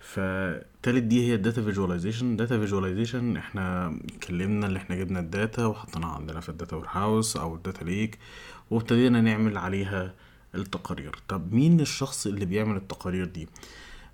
فتالت 0.00 1.02
D 1.02 1.26
هي 1.28 1.34
ال 1.34 1.40
data 1.40 1.62
visualization 1.62 2.36
data 2.36 2.58
visualization 2.58 3.36
إحنا 3.36 3.96
اتكلمنا 4.04 4.66
اللي 4.66 4.78
إحنا 4.78 4.96
جبنا 4.96 5.20
ال 5.20 5.29
data 5.29 5.66
وحطيناها 5.66 6.10
عندنا 6.14 6.40
في 6.40 6.48
ال 6.48 6.76
data 6.76 6.86
warehouse 6.90 7.36
أو 7.36 7.54
ال 7.54 7.60
data 7.60 7.84
lake 7.84 8.18
وابتدينا 8.70 9.20
نعمل 9.20 9.58
عليها 9.58 10.14
التقارير. 10.54 11.16
طب 11.28 11.52
مين 11.52 11.80
الشخص 11.80 12.26
اللي 12.26 12.44
بيعمل 12.44 12.76
التقارير 12.76 13.24
دي؟ 13.24 13.48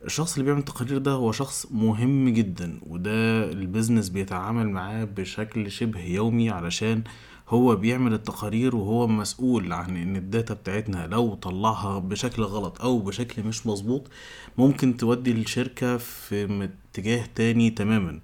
الشخص 0.05 0.33
اللي 0.33 0.45
بيعمل 0.45 0.61
التقارير 0.61 0.99
ده 0.99 1.11
هو 1.11 1.33
شخص 1.33 1.67
مهم 1.71 2.29
جدا 2.29 2.81
وده 2.87 3.45
ال 3.53 3.59
business 3.59 4.09
بيتعامل 4.09 4.69
معاه 4.71 5.05
بشكل 5.05 5.71
شبه 5.71 6.01
يومي 6.01 6.51
علشان 6.51 7.03
هو 7.49 7.77
بيعمل 7.77 8.13
التقارير 8.13 8.77
وهو 8.77 9.07
مسؤول 9.07 9.73
عن 9.73 9.97
إن 9.97 10.17
ال 10.17 10.25
data 10.25 10.55
بتاعتنا 10.55 11.07
لو 11.07 11.35
طلعها 11.35 11.99
بشكل 11.99 12.43
غلط 12.43 12.81
أو 12.81 12.99
بشكل 12.99 13.43
مش 13.43 13.67
مظبوط 13.67 14.11
ممكن 14.59 14.97
تودي 14.97 15.33
الشركة 15.33 15.97
في 15.97 16.69
اتجاه 16.93 17.27
تاني 17.35 17.71
تماما. 17.71 18.21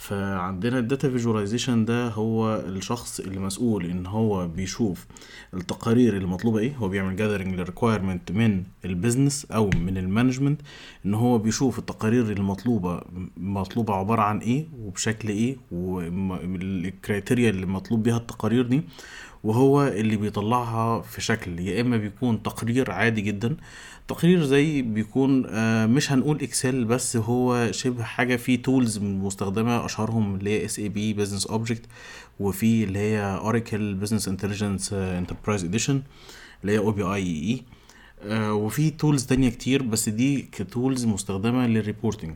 فعندنا 0.00 0.78
ال 0.78 0.84
data 0.84 1.10
visualization 1.10 1.84
ده 1.84 2.08
هو 2.08 2.56
الشخص 2.56 3.20
اللي 3.20 3.40
مسؤول 3.40 3.84
إن 3.86 4.06
هو 4.06 4.48
بيشوف 4.48 5.06
التقارير 5.54 6.16
اللي 6.16 6.26
مطلوبة 6.26 6.58
إيه. 6.58 6.76
هو 6.76 6.88
بيعمل 6.88 7.16
gathering 7.16 7.54
لل 7.54 7.66
requirement 7.66 8.32
من 8.32 8.62
ال 8.84 8.91
business 8.91 9.44
أو 9.44 9.70
من 9.70 9.96
ال 9.98 10.04
management 10.04 10.60
إن 11.06 11.14
هو 11.14 11.38
بيشوف 11.38 11.78
التقارير 11.78 12.32
المطلوبه 12.32 13.00
مطلوبة 13.36 13.94
عبارة 13.94 14.22
عن 14.22 14.38
إيه 14.38 14.66
وبشكل 14.80 15.28
إيه 15.28 15.56
وال 15.72 16.08
criteria 16.08 17.50
اللي 17.50 17.66
مطلوب 17.66 18.02
بيها 18.02 18.16
التقارير 18.16 18.66
دي 18.66 18.82
وهو 19.44 19.86
اللي 19.86 20.16
بيطلعها 20.16 21.00
في 21.02 21.20
شكل 21.20 21.60
يا 21.60 21.80
إما 21.80 21.96
بيكون 21.96 22.42
تقرير 22.42 22.90
عادي 22.90 23.20
جدا 23.20 23.56
تقرير 24.08 24.42
زي 24.44 24.82
بيكون 24.82 25.46
آه، 25.50 25.86
مش 25.86 26.12
هنقول 26.12 26.42
Excel 26.42 26.84
بس 26.84 27.16
هو 27.16 27.72
شبه 27.72 28.02
حاجة 28.02 28.36
فيه 28.36 28.62
tools 28.62 28.98
مستخدمة 28.98 29.84
أشهرهم 29.84 30.34
اللي 30.34 30.50
هي 30.50 30.64
SAP 30.64 31.12
Business 31.12 31.46
Object 31.46 31.82
وفي 32.40 32.84
اللي 32.84 32.98
هي 32.98 33.20
Oracle 33.20 33.94
Business 33.94 34.28
Intelligence 34.28 34.92
Enterprise 34.92 35.64
Edition 35.64 36.02
اللي 36.62 36.72
هي 36.72 36.78
OBIEE 36.78 37.62
وفي 38.50 38.90
tools 38.90 39.26
تانية 39.26 39.48
كتير 39.50 39.82
بس 39.82 40.08
دي 40.08 40.42
ك 40.42 40.52
tools 40.52 41.04
مستخدمة 41.04 41.66
لل 41.66 41.78
reporting 41.78 42.34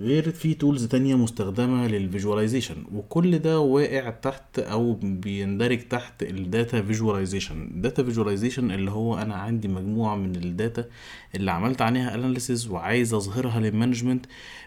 غير 0.00 0.30
في 0.30 0.54
tools 0.54 0.84
تانية 0.86 1.14
مستخدمة 1.14 1.86
لل 1.86 1.98
visualization 1.98 2.76
وكل 2.94 3.38
ده 3.38 3.60
واقع 3.60 4.10
تحت 4.10 4.58
أو 4.58 4.92
بيندرج 5.02 5.78
تحت 5.88 6.22
ال 6.22 6.34
data 6.34 6.82
visualization 6.82 7.62
ال 7.62 7.70
data 7.70 8.02
visualization 8.02 8.70
اللي 8.70 8.90
هو 8.90 9.18
أنا 9.18 9.34
عندي 9.34 9.68
مجموعة 9.68 10.16
من 10.16 10.36
ال 10.36 10.46
data 10.46 10.84
اللي 11.34 11.50
عملت 11.50 11.82
عليها 11.82 12.14
analysis 12.14 12.66
وعايز 12.68 13.14
أظهرها 13.14 13.60
لل 13.60 13.71
management 13.71 14.26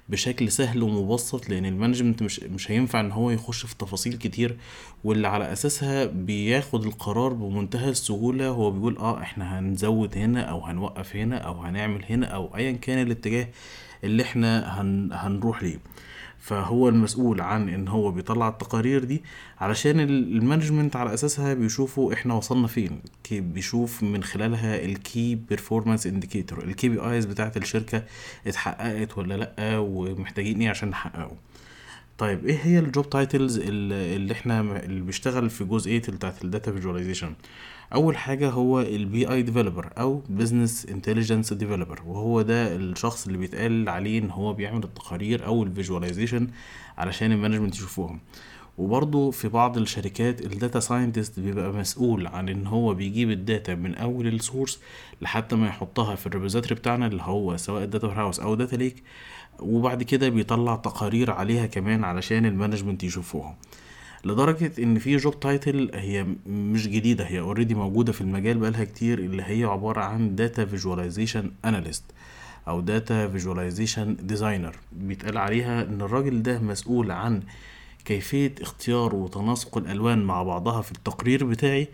بشكل 0.10 0.51
سهل 0.51 0.84
ومبسط 0.84 1.50
لأن 1.50 1.65
ال 1.65 1.71
management 1.71 2.24
مش 2.24 2.39
مش 2.39 2.72
هينفع 2.72 3.00
إن 3.00 3.12
هو 3.12 3.31
يخش 3.31 3.65
في 3.65 3.75
تفاصيل 3.77 4.13
كتير 4.13 4.57
واللي 5.03 5.27
على 5.27 5.53
أساسها 5.53 6.05
بياخد 6.05 6.86
القرار 6.86 7.34
بمنتهى 7.34 7.89
السهولة. 7.89 8.48
هو 8.48 8.72
بيقول 8.72 8.98
آه 8.98 9.22
إحنا 9.22 9.60
هنزود 9.60 10.17
هنا 10.17 10.41
أو 10.41 10.60
هنوقف 10.65 11.15
هنا 11.15 11.38
أو 11.38 11.53
هنعمل 11.62 12.05
هنا 12.10 12.25
أو 12.27 12.55
ايا 12.55 12.72
كان 12.72 13.07
الاتجاه 13.07 13.48
اللي 14.04 14.24
إحنا 14.24 14.82
هن 14.82 15.10
هنروح 15.13 15.63
ليه. 15.63 15.80
فهو 16.39 16.89
المسؤول 16.89 17.42
عن 17.42 17.70
إن 17.70 17.88
هو 17.88 18.12
بيطلع 18.12 18.48
التقارير 18.48 19.04
دي 19.04 19.24
علشان 19.60 20.00
ال 20.00 20.08
management 20.08 20.96
على 20.96 21.13
أساسها 21.13 21.54
بيشوفوا 21.54 22.13
إحنا 22.13 22.34
وصلنا 22.34 22.68
فين. 22.68 23.01
بيشوف 23.32 24.04
من 24.04 24.24
خلالها 24.24 24.86
ال 24.86 25.36
key 25.36 26.07
performance 26.07 26.63
indicator 26.63 26.89
ال 26.89 27.00
KPIs 27.00 27.25
بتاعت 27.25 27.58
الشركة 27.58 28.04
اتحققت 28.48 29.18
ولا 29.18 29.34
لأ 29.38 29.77
ومحتاجين 29.77 30.62
إيه 30.62 30.70
عشان 30.70 30.89
نحققه. 30.89 31.32
طيب 32.17 32.45
إيه 32.45 32.57
هي 32.63 32.79
ال 32.79 32.87
job 32.87 33.10
titles 33.10 33.60
اللي 33.63 34.33
إحنا 34.33 34.83
اللي 34.83 35.01
بيشتغل 35.01 35.50
في 35.50 35.63
جزئيه 35.63 36.01
بتاعت 36.01 36.43
ال 36.46 36.51
data 36.51 36.72
visualization؟ 36.72 37.34
أول 37.93 38.17
حاجة 38.17 38.50
هو 38.50 38.81
ال 38.81 39.31
BI 39.31 39.41
developer 39.41 39.89
أو 39.97 40.24
business 40.29 40.86
intelligence 40.86 41.53
developer 41.53 42.01
وهو 42.05 42.41
ده 42.41 42.75
الشخص 42.75 43.25
اللي 43.25 43.38
بيتقال 43.38 43.89
عليه 43.89 44.19
إن 44.19 44.29
هو 44.31 44.53
بيعمل 44.53 44.83
التقارير 44.83 45.45
أو 45.45 45.63
ال 45.63 45.69
visualization 45.69 46.48
علشان 46.97 47.31
ال 47.31 47.36
management 47.36 47.75
يشوفوهم. 47.75 48.19
وبرضه 48.77 49.31
في 49.31 49.47
بعض 49.47 49.77
الشركات 49.77 50.41
ال 50.41 50.49
data 50.49 50.79
scientist 50.79 51.39
بيبقى 51.39 51.71
مسؤول 51.74 52.27
عن 52.27 52.50
إن 52.50 52.67
هو 52.67 52.93
بيجيب 52.93 53.31
ال 53.31 53.40
data 53.40 53.75
من 53.75 53.95
أول 53.95 54.27
ال 54.27 54.35
source 54.35 54.79
لحتى 55.21 55.55
ما 55.55 55.67
يحطها 55.67 56.15
في 56.15 56.27
ال 56.27 56.32
repository 56.32 56.75
بتاعنا 56.75 57.07
اللي 57.07 57.21
هو 57.21 57.57
سواء 57.57 57.86
data 57.86 58.07
house 58.07 58.39
أو 58.39 58.55
data 58.55 58.75
lake 58.75 59.03
وبعد 59.59 60.03
كده 60.03 60.29
بيطلع 60.29 60.75
تقارير 60.75 61.31
عليها 61.31 61.65
كمان 61.65 62.03
علشان 62.03 62.45
ال 62.46 62.51
management 62.51 63.03
يشوفوها. 63.03 63.55
لدرجة 64.25 64.71
إن 64.79 64.99
في 64.99 65.17
job 65.17 65.39
title 65.39 65.91
هي 65.93 66.25
مش 66.47 66.87
جديدة 66.87 67.23
هي 67.23 67.39
already 67.39 67.75
موجودة 67.75 68.11
في 68.11 68.21
المجال 68.21 68.57
بقالها 68.57 68.83
كتير 68.83 69.19
اللي 69.19 69.43
هي 69.43 69.63
عبارة 69.63 70.01
عن 70.01 70.35
data 70.36 70.65
visualization 70.65 71.51
analyst 71.65 72.03
أو 72.67 72.81
data 72.81 73.27
visualization 73.27 74.15
designer 74.22 74.75
بيتقال 74.91 75.37
عليها 75.37 75.81
إن 75.83 76.01
الراجل 76.01 76.43
ده 76.43 76.59
مسؤول 76.59 77.11
عن 77.11 77.41
كيفية 78.07 78.55
اختيار 78.61 79.15
وتناسق 79.15 79.77
الألوان 79.77 80.23
مع 80.23 80.43
بعضها 80.43 80.81
في 80.81 80.91
التقرير 80.91 81.45
بتاعي 81.45 81.87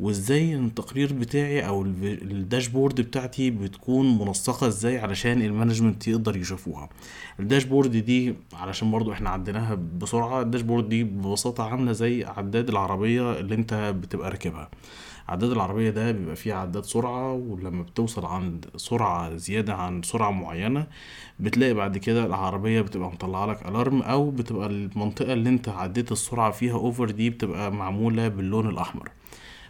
وإزاي 0.00 0.54
التقرير 0.54 1.12
بتاعي 1.12 1.66
أو 1.66 1.82
ال 1.82 1.94
dashboard 1.94 3.00
بتاعتي 3.00 3.50
بتكون 3.50 4.18
منسقة 4.18 4.66
إزاي 4.66 4.98
علشان 4.98 5.42
ال 5.42 5.48
management 5.48 6.08
يقدر 6.08 6.36
يشوفوها. 6.36 6.88
ال 7.40 7.46
dashboard 7.46 7.96
دي 7.96 8.34
علشان 8.52 8.90
برضو 8.90 9.12
إحنا 9.12 9.30
عديناها 9.30 9.74
بسرعة 9.74 10.40
ال 10.40 10.45
dashboard 10.45 10.88
دي 10.88 11.04
ببساطة 11.04 11.64
عاملة 11.64 11.92
زي 11.92 12.24
عداد 12.24 12.68
العربية 12.68 13.32
اللي 13.40 13.54
أنت 13.54 13.74
بتبقى 13.74 14.30
راكبها. 14.30 14.70
عداد 15.28 15.50
العربية 15.50 15.90
ده 15.90 16.12
بيبقى 16.12 16.36
فيه 16.36 16.54
عداد 16.54 16.84
سرعة 16.84 17.32
ولما 17.32 17.82
بتوصل 17.82 18.26
عند 18.26 18.66
سرعة 18.76 19.36
زيادة 19.36 19.74
عن 19.74 20.02
سرعة 20.02 20.30
معينة 20.30 20.86
بتلاقي 21.40 21.74
بعد 21.74 21.98
كده 21.98 22.26
العربية 22.26 22.80
بتبقى 22.80 23.08
مطلعة 23.10 23.46
لك 23.46 23.68
alarm 23.68 24.02
أو 24.02 24.30
بتبقى 24.30 24.66
المنطقة 24.66 25.32
اللي 25.32 25.48
أنت 25.48 25.68
عديت 25.68 26.12
السرعة 26.12 26.50
فيها 26.50 26.74
over 26.74 27.10
دي 27.10 27.30
بتبقى 27.30 27.72
معمولة 27.72 28.28
باللون 28.28 28.68
الأحمر. 28.68 29.10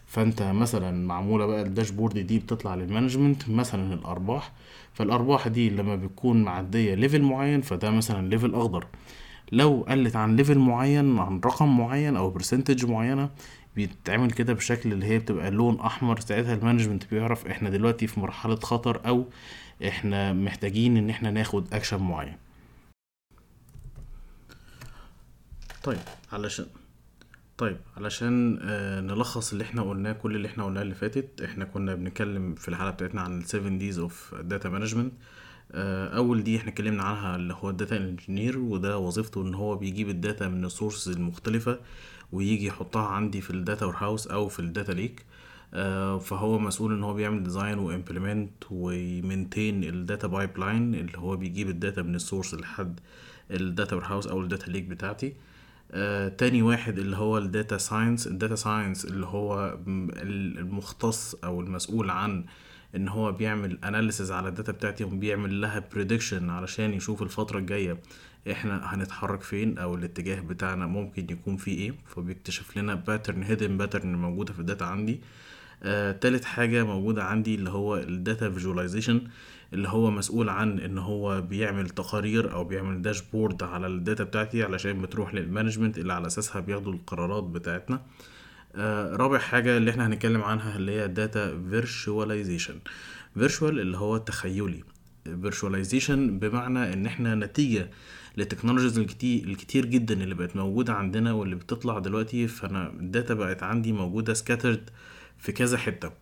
فأنت 0.06 0.42
مثلا 0.42 1.06
معمولة 1.06 1.46
بقى 1.46 1.62
ال 1.62 1.68
dashboard 1.68 2.18
دي 2.18 2.38
بتطلع 2.38 2.74
لل 2.74 2.87
management 2.87 3.48
مثلا 3.50 3.94
الأرباح 3.94 4.52
فالأرباح 4.92 5.48
دي 5.48 5.70
لما 5.70 5.96
بتكون 5.96 6.42
معدية 6.42 6.94
level 6.94 7.22
معين 7.22 7.60
فده 7.60 7.90
مثلا 7.90 8.28
level 8.28 8.54
أخضر. 8.54 8.86
لو 9.52 9.84
قلت 9.88 10.16
عن 10.16 10.36
level 10.36 10.58
معين 10.58 11.18
عن 11.18 11.40
رقم 11.44 11.76
معين 11.78 12.16
أو 12.16 12.30
percentage 12.30 12.84
معينة 12.86 13.30
بيتعمل 13.76 14.30
كده 14.30 14.52
بشكل 14.52 14.92
اللي 14.92 15.06
هي 15.06 15.18
بتبقى 15.18 15.50
لون 15.50 15.80
أحمر 15.80 16.20
ساعتها 16.20 16.54
ال 16.54 16.59
management 16.59 17.04
بيعرف 17.10 17.46
إحنا 17.46 17.70
دلوقتي 17.70 18.06
في 18.06 18.20
مرحلة 18.20 18.56
خطر 18.56 19.06
أو 19.08 19.26
إحنا 19.88 20.32
محتاجين 20.32 20.96
إن 20.96 21.10
إحنا 21.10 21.30
ناخد 21.30 21.74
اكشن 21.74 21.98
معين. 22.02 22.36
طيب 25.82 25.98
علشان 26.32 26.66
طيب 27.58 27.76
علشان 27.96 28.58
آه 28.62 29.00
نلخص 29.00 29.52
اللي 29.52 29.64
إحنا 29.64 29.82
قلناه 29.82 30.12
كل 30.12 30.36
اللي 30.36 30.48
إحنا 30.48 30.64
قلناه 30.64 30.82
اللي 30.82 30.94
فاتت 30.94 31.40
إحنا 31.42 31.64
كنا 31.64 31.94
بنتكلم 31.94 32.54
في 32.54 32.68
الحلقة 32.68 32.90
بتاعتنا 32.90 33.20
عن 33.20 33.42
7 33.42 33.78
D's 33.78 33.98
of 33.98 34.34
data 34.34 34.68
management 34.68 35.12
أول 35.74 36.44
D 36.44 36.56
إحنا 36.56 36.70
اتكلمنا 36.70 37.02
عنها 37.02 37.36
اللي 37.36 37.54
هو 37.54 37.70
ال 37.70 37.76
data 37.76 37.96
engineer 37.96 38.58
وده 38.58 38.98
وظيفته 38.98 39.42
إن 39.42 39.54
هو 39.54 39.76
بيجيب 39.76 40.08
ال 40.08 40.16
data 40.16 40.48
من 40.48 40.64
ال 40.64 40.71
sources 40.71 41.16
المختلفة. 41.16 41.78
ويجي 42.32 42.66
يحطها 42.66 43.06
عندي 43.06 43.40
في 43.40 43.50
ال 43.50 43.59
data 43.59 43.92
house 43.98 44.26
أو 44.26 44.48
في 44.48 44.58
ال 44.60 44.67
data 44.67 44.92
lake 44.92 45.24
آه 45.74 46.18
فهو 46.18 46.58
مسؤول 46.58 46.92
إن 46.92 47.02
هو 47.02 47.14
بيعمل 47.14 47.42
design 47.42 47.78
و 47.78 47.86
implement 47.86 48.50
و 48.70 48.83
maintain 48.83 49.84
ال 49.84 49.93
data 49.93 50.26
pipeline 50.26 50.94
اللي 50.94 51.18
هو 51.18 51.36
بيجيب 51.36 51.68
ال 51.68 51.75
data 51.75 52.02
من 52.02 52.14
ال 52.14 52.20
source 52.20 52.54
لحد 52.54 53.00
ال 53.50 53.60
data 53.60 54.00
house 54.04 54.26
أو 54.26 54.40
ال 54.40 54.46
data 54.46 54.70
lake 54.70 54.84
بتاعتي. 54.84 55.34
آه 55.92 56.28
تاني 56.28 56.62
واحد 56.62 56.98
اللي 56.98 57.16
هو 57.16 57.38
ال 57.38 57.46
data 57.46 57.78
science 57.78 58.26
ال 58.26 58.32
data 58.32 58.54
science 58.54 59.04
اللي 59.04 59.26
هو 59.26 59.78
المختص 59.86 61.34
أو 61.34 61.60
المسؤول 61.60 62.10
عن 62.10 62.44
إن 62.96 63.08
هو 63.08 63.32
بيعمل 63.32 63.78
analysis 63.84 64.32
على 64.32 64.48
ال 64.48 64.53
data 64.53 64.72
بتاعتي 64.72 65.04
وبيعمل 65.04 65.60
لها 65.60 65.84
prediction 65.92 66.50
علشان 66.50 66.94
يشوف 66.94 67.22
الفترة 67.22 67.58
الجاية 67.58 67.98
إحنا 68.50 68.94
هنتحرك 68.94 69.42
فين؟ 69.42 69.78
أو 69.78 69.94
الاتجاه 69.94 70.40
بتاعنا 70.40 70.86
ممكن 70.86 71.26
يكون 71.30 71.56
فيه 71.56 71.78
إيه؟ 71.78 71.94
فبيكتشف 72.06 72.76
لنا 72.76 72.94
pattern 72.94 73.42
hidden 73.42 73.76
pattern 73.78 74.14
موجودة 74.14 74.52
في 74.52 74.60
ال 74.60 74.65
data 74.65 74.84
عندي. 74.84 75.20
آه، 75.82 76.12
تالت 76.12 76.44
حاجة 76.44 76.84
موجودة 76.84 77.24
عندي 77.24 77.54
اللي 77.54 77.70
هو 77.70 77.96
ال 77.96 78.07
data 78.07 78.50
visualization 78.50 79.20
اللي 79.72 79.88
هو 79.88 80.10
مسؤول 80.10 80.48
عن 80.48 80.78
إن 80.78 80.98
هو 80.98 81.40
بيعمل 81.40 81.88
تقارير 81.90 82.52
أو 82.52 82.64
بيعمل 82.64 83.02
dashboard 83.02 83.62
على 83.62 83.86
ال 83.86 83.94
data 83.94 84.24
بتاعتي 84.24 84.62
علشان 84.62 85.02
بتروح 85.02 85.34
لل 85.34 85.45
management 85.45 85.98
اللي 85.98 86.12
على 86.12 86.26
أساسها 86.26 86.60
بياخدوا 86.60 86.92
القرارات 86.92 87.44
بتاعتنا. 87.44 88.00
آه 88.76 89.16
رابع 89.16 89.38
حاجة 89.38 89.76
اللي 89.76 89.90
إحنا 89.90 90.06
هنتكلم 90.06 90.42
عنها 90.42 90.76
اللي 90.76 90.92
هي 91.00 91.08
data 91.08 91.62
virtualization 91.70 92.78
virtual 93.34 93.80
اللي 93.80 93.96
هو 93.96 94.16
التخيلي 94.16 94.84
virtualization 95.42 96.38
بمعنى 96.38 96.92
إن 96.92 97.06
إحنا 97.06 97.34
نتيجة 97.34 97.90
لل 98.36 98.45
technologies 98.45 98.98
الكتير, 98.98 99.86
جدا 99.86 100.14
اللي 100.14 100.34
بقت 100.34 100.56
موجودة 100.56 100.92
عندنا 100.92 101.32
واللي 101.32 101.56
بتطلع 101.56 101.98
دلوقتي 101.98 102.48
فأنا 102.48 102.88
ال 102.90 102.99
data 102.99 103.34
بقت 103.34 103.62
عندي 103.62 103.92
موجودة 103.92 104.34
scattered 104.34 104.90
في 105.38 105.52
كذا 105.52 105.78
حتة. 105.78 106.12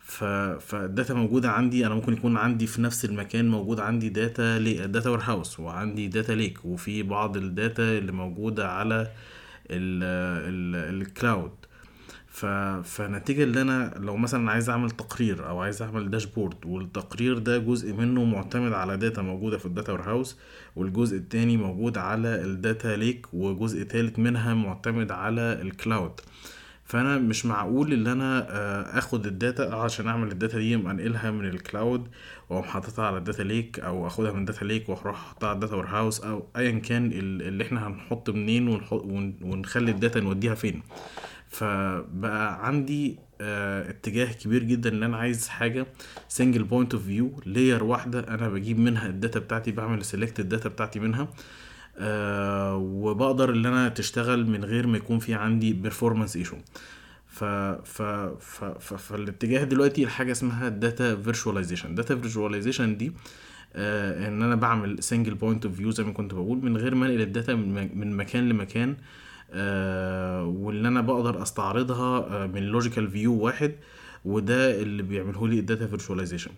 ف... 0.00 0.24
فال 0.60 0.78
data 0.78 1.14
موجودة 1.14 1.50
عندي 1.50 1.86
أنا 1.86 1.94
ممكن 1.94 2.12
يكون 2.12 2.36
عندي 2.36 2.66
في 2.66 2.82
نفس 2.82 3.04
المكان 3.04 3.48
موجود 3.48 3.80
عندي 3.80 4.08
data 4.08 4.58
la... 4.58 4.86
data 4.86 5.10
warehouse 5.10 5.60
وعندي 5.60 6.08
data 6.08 6.32
lake 6.32 6.64
وفي 6.64 7.02
بعض 7.02 7.36
ال 7.36 7.48
data 7.48 7.98
اللي 7.98 8.12
موجودة 8.12 8.68
على 8.68 9.10
ال... 9.70 10.02
ال... 10.50 11.02
ال 11.02 11.10
cloud 11.10 11.52
ف... 12.34 12.46
فنتيجة 12.84 13.42
اللي 13.44 13.62
أنا 13.62 13.94
لو 13.98 14.16
مثلا 14.16 14.50
عايز 14.50 14.70
أعمل 14.70 14.90
تقرير 14.90 15.48
أو 15.48 15.60
عايز 15.60 15.82
أعمل 15.82 16.10
dashboard 16.10 16.56
والتقرير 16.66 17.38
ده 17.38 17.58
جزء 17.58 17.92
منه 17.92 18.24
معتمد 18.24 18.72
على 18.72 18.96
data 18.96 19.22
موجودة 19.22 19.58
في 19.58 19.66
ال 19.66 19.71
data 19.71 19.92
house 19.92 20.38
والجزء 20.76 21.16
التاني 21.16 21.56
موجود 21.56 21.98
على 21.98 22.28
ال 22.44 22.54
data 22.54 22.96
lake 22.96 23.26
وجزء 23.32 23.82
تالت 23.82 24.18
منها 24.18 24.54
معتمد 24.54 25.12
على 25.12 25.40
ال 25.62 25.72
cloud 25.72 26.20
فأنا 26.84 27.18
مش 27.18 27.46
معقول 27.46 27.92
إن 27.92 28.06
أنا 28.06 28.46
آه، 28.50 28.98
آخد 28.98 29.26
ال 29.26 29.33
data 29.33 29.62
عشان 29.62 30.08
أعمل 30.08 30.32
ال 30.32 30.37
data 30.37 30.58
دي 30.58 30.74
أنقلها 30.74 31.30
من 31.30 31.44
ال 31.48 31.58
cloud 31.58 32.08
وأقوم 32.50 32.64
حاططها 32.64 33.06
على 33.06 33.18
ال 33.18 33.23
data 33.23 33.42
lake 33.42 33.80
أو 33.80 34.06
أخدها 34.06 34.32
من 34.32 34.40
ال 34.40 34.45
data 34.45 34.64
lake 34.64 34.88
وأروح 34.88 35.16
احطها 35.16 35.48
على 35.48 35.54
ال 35.54 35.58
data 35.58 35.76
house 35.76 36.20
أو 36.20 36.46
ايا 36.56 36.78
كان 36.78 37.10
اللي 37.12 37.64
إحنا 37.64 37.86
هنحط 37.86 38.30
منين 38.30 38.68
ونحط 38.68 39.02
ونخلي 39.42 39.90
ال 39.90 39.96
data 39.96 40.20
نوديها 40.20 40.54
فين. 40.54 40.82
فبقى 41.54 42.66
عندي 42.66 43.18
آه 43.40 43.90
اتجاه 43.90 44.32
كبير 44.32 44.62
جدا 44.62 44.90
إن 44.90 45.02
أنا 45.02 45.16
عايز 45.16 45.48
حاجة 45.48 45.86
single 46.28 46.62
point 46.64 46.94
of 46.94 47.04
view 47.04 47.40
layer 47.46 47.84
واحدة 47.84 48.20
أنا 48.20 48.48
بجيب 48.48 48.78
منها 48.78 49.06
ال 49.06 49.12
data 49.12 49.38
بتاعتي 49.40 49.72
بعمل 49.72 50.04
select 50.04 50.40
ال 50.40 50.46
data 50.46 50.68
بتاعتي 50.68 51.00
منها 51.00 51.28
آه 51.98 52.76
وبقدر 52.76 53.50
إن 53.50 53.66
أنا 53.66 53.88
تشتغل 53.88 54.46
من 54.46 54.64
غير 54.64 54.86
ما 54.86 54.96
يكون 54.96 55.18
في 55.18 55.34
عندي 55.34 55.72
performance 55.72 56.36
issue 56.36 56.56
ف 57.28 57.44
ف 57.44 58.02
ف 58.40 58.64
ف 58.64 58.94
فالاتجاه 58.94 59.64
دلوقتي 59.64 60.04
لحاجة 60.04 60.32
اسمها 60.32 60.68
data 60.68 61.16
virtualization 61.16 61.94
data 61.94 62.14
virtualization 62.16 62.96
دي 62.96 63.12
آه 63.76 64.28
إن 64.28 64.42
أنا 64.42 64.54
بعمل 64.54 65.02
single 65.02 65.34
point 65.34 65.66
of 65.66 65.74
view 65.76 65.90
زي 65.90 66.04
ما 66.04 66.12
كنت 66.12 66.34
بقول 66.34 66.64
من 66.64 66.76
غير 66.76 66.94
ما 66.94 67.06
أنقل 67.06 67.20
ال 67.20 67.27
data 67.27 67.54
من 67.54 68.16
مكان 68.16 68.48
لمكان 68.48 68.96
واللي 69.52 70.88
أنا 70.88 71.00
بقدر 71.00 71.42
أستعرضها 71.42 72.18
آه 72.18 72.46
من 72.46 72.62
logical 72.62 73.10
view 73.10 73.34
واحد 73.34 73.72
وده 74.24 74.82
اللي 74.82 75.02
بيعمله 75.02 75.48
لي 75.48 75.58
ال 75.58 75.64
data 75.64 75.86
virtualization 75.86 76.50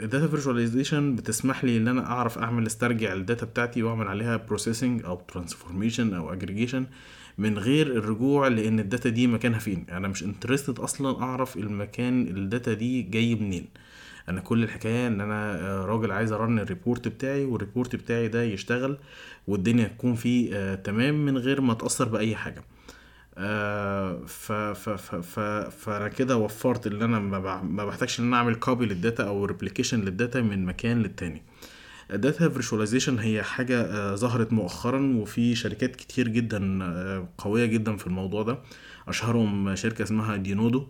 ال 0.00 0.05
data 0.05 0.26
virtualization 0.26 1.16
بتسمح 1.16 1.64
لي 1.64 1.76
إن 1.76 1.88
أنا 1.88 2.06
أعرف 2.06 2.38
أعمل 2.38 2.66
أسترجع 2.66 3.12
ال 3.12 3.19
data 3.19 3.46
بتاعتي 3.46 3.82
وأعمل 3.82 4.08
عليها 4.08 4.36
processing 4.36 5.04
أو 5.04 5.20
transformation 5.28 6.14
أو 6.14 6.32
اجريجيشن 6.32 6.86
من 7.38 7.58
غير 7.58 7.86
الرجوع 7.86 8.48
لأن 8.48 8.80
ال 8.80 8.86
data 8.86 9.08
دي 9.08 9.26
مكانها 9.26 9.58
فين؟ 9.58 9.86
أنا 9.90 10.08
مش 10.08 10.22
interested 10.22 10.78
أصلا 10.78 11.22
أعرف 11.22 11.56
المكان 11.56 12.22
ال 12.28 12.37
data 12.37 12.72
دي 12.72 13.02
جاي 13.02 13.34
منين. 13.34 13.68
أنا 14.28 14.40
كل 14.40 14.62
الحكاية 14.64 15.06
إن 15.06 15.20
أنا 15.20 15.60
آه، 15.60 15.84
راجل 15.84 16.12
عايز 16.12 16.32
أ 16.32 16.38
run 16.38 16.58
ال 16.58 16.65
report 16.65 17.08
بتاعي 17.08 17.44
وال 17.44 17.57
report 17.57 17.96
بتاعي 17.96 18.28
ده 18.28 18.42
يشتغل 18.42 18.98
والدنيا 19.46 19.88
تكون 19.88 20.14
فيه 20.14 20.50
آه 20.56 20.74
تمام 20.74 21.24
من 21.26 21.38
غير 21.38 21.60
ما 21.60 21.72
أتأثر 21.72 22.08
بأي 22.08 22.36
حاجة. 22.36 22.62
آه 23.38 24.20
ف 24.26 24.52
ف 24.52 24.88
ف 24.88 25.14
ف 25.14 25.40
فأنا 25.70 26.08
كده 26.08 26.36
وفرت 26.36 26.86
اللي 26.86 27.04
أنا 27.04 27.18
ما 27.62 27.84
بحتاجش 27.84 28.20
إن 28.20 28.24
أنا 28.26 28.36
أعمل 28.36 28.54
copy 28.54 28.86
لل 28.86 28.99
data 28.99 29.24
أو 29.28 29.44
replication 29.44 30.00
لل 30.00 30.13
data 30.13 30.40
من 30.40 30.64
مكان 30.66 31.02
للتاني. 31.02 31.42
ال 32.12 32.19
data 32.19 32.48
virtualization 32.48 33.18
هي 33.18 33.42
حاجة 33.42 33.80
آه 33.82 34.14
ظهرت 34.14 34.52
مؤخرا 34.52 35.16
وفي 35.16 35.54
شركات 35.54 35.96
كتير 35.96 36.28
جدا 36.28 36.58
قوية 37.38 37.66
جدا 37.66 37.96
في 37.96 38.06
الموضوع 38.06 38.42
ده. 38.42 38.58
أشهرهم 39.08 39.74
شركة 39.74 40.02
اسمها 40.02 40.36
Denodo 40.36 40.86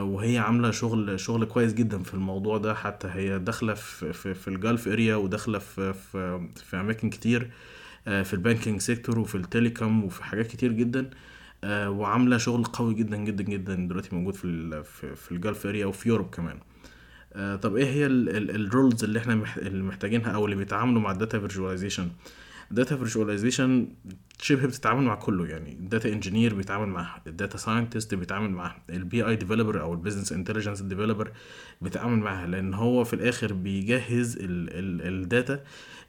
وهي 0.00 0.38
عاملة 0.38 0.70
شغل 0.70 1.20
شغل 1.20 1.44
كويس 1.44 1.74
جدا 1.74 2.02
في 2.02 2.14
الموضوع 2.14 2.58
ده. 2.58 2.74
حتى 2.74 3.08
هي 3.08 3.38
داخلة 3.38 3.74
في, 3.74 4.12
في, 4.12 4.34
في 4.34 4.48
ال 4.48 4.56
Gulf 4.56 4.88
area 4.88 5.16
وداخلة 5.16 5.58
في, 5.58 5.92
في, 5.92 6.48
في 6.64 6.76
أماكن 6.76 7.10
كتير 7.10 7.50
آه 8.08 8.22
في 8.22 8.32
ال 8.34 8.40
banking 8.40 8.80
sector 8.80 9.18
وفي 9.18 9.34
ال 9.34 9.43
telecom 9.43 10.04
وفي 10.04 10.24
حاجات 10.24 10.46
كتير 10.46 10.72
جدا. 10.72 11.10
آه 11.64 11.90
وعاملة 11.90 12.36
شغل 12.38 12.64
قوي 12.64 12.94
جدا 12.94 13.16
جدا 13.16 13.44
جدا 13.44 13.74
دلوقتي 13.74 14.16
موجود 14.16 14.34
في 14.34 14.82
في 15.16 15.32
ال 15.32 15.39
Gulf 15.39 15.66
area 15.66 15.86
وفي 15.86 16.08
Europe 16.08 16.30
كمان. 16.30 16.58
آه 17.32 17.56
طب 17.56 17.76
إيه 17.76 17.86
هي 17.86 18.06
ال 18.06 18.22
roles 18.22 19.04
اللي 19.04 19.18
إحنا 19.18 19.34
محتاجينها 19.72 20.30
أو 20.30 20.44
اللي 20.44 20.56
بيتعاملوا 20.56 21.00
مع 21.02 21.10
ال 21.10 21.16
data 21.16 21.38
virtualization 21.38 22.08
ال 22.70 22.75
data 22.75 22.96
virtualization 22.96 23.88
شبه 24.42 24.66
بتتعامل 24.66 25.02
مع 25.02 25.14
كله 25.14 25.46
يعني. 25.46 25.72
ال 25.72 25.80
data 25.80 26.12
engineer 26.12 26.54
بيتعامل 26.54 26.88
معاها 26.88 27.22
ال 27.26 27.32
data 27.32 27.58
scientist 27.58 28.14
بيتعامل 28.14 28.50
معاها 28.50 28.82
ال 28.90 29.26
BI 29.26 29.36
developer 29.36 29.80
أو 29.80 29.92
ال 29.92 29.96
business 29.96 30.32
intelligence 30.32 30.80
developer 30.82 31.30
بيتعامل 31.80 32.18
معاها 32.18 32.46
لأن 32.46 32.74
هو 32.74 33.04
في 33.04 33.14
الآخر 33.14 33.52
بيجهز 33.52 34.38
ال 34.40 34.64
data 34.64 35.60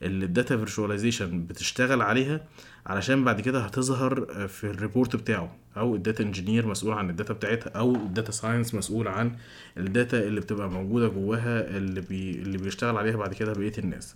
اللي 0.01 0.25
ال 0.25 0.32
data 0.32 0.57
virtualization 0.57 1.43
بتشتغل 1.45 2.01
عليها 2.01 2.45
علشان 2.85 3.23
بعد 3.23 3.41
كده 3.41 3.59
هتظهر 3.59 4.47
في 4.47 4.63
ال 4.63 4.71
report 4.71 5.15
بتاعه. 5.15 5.55
أو 5.77 5.95
ال 5.95 6.01
data 6.01 6.23
engineer 6.23 6.67
مسؤول 6.67 6.93
عن 6.93 7.09
ال 7.09 7.14
data 7.14 7.33
بتاعتها 7.33 7.69
أو 7.69 7.95
ال 7.95 8.02
data 8.02 8.31
science 8.31 8.75
مسؤول 8.75 9.07
عن 9.07 9.31
ال 9.77 9.87
data 9.87 10.27
اللي 10.27 10.41
بتبقى 10.41 10.69
موجودة 10.69 11.07
جواها 11.07 11.77
اللي 11.77 12.01
بي 12.01 12.31
اللي 12.31 12.57
بيشتغل 12.57 12.97
عليها 12.97 13.15
بعد 13.15 13.33
كده 13.33 13.53
بقية 13.53 13.73
الناس. 13.77 14.15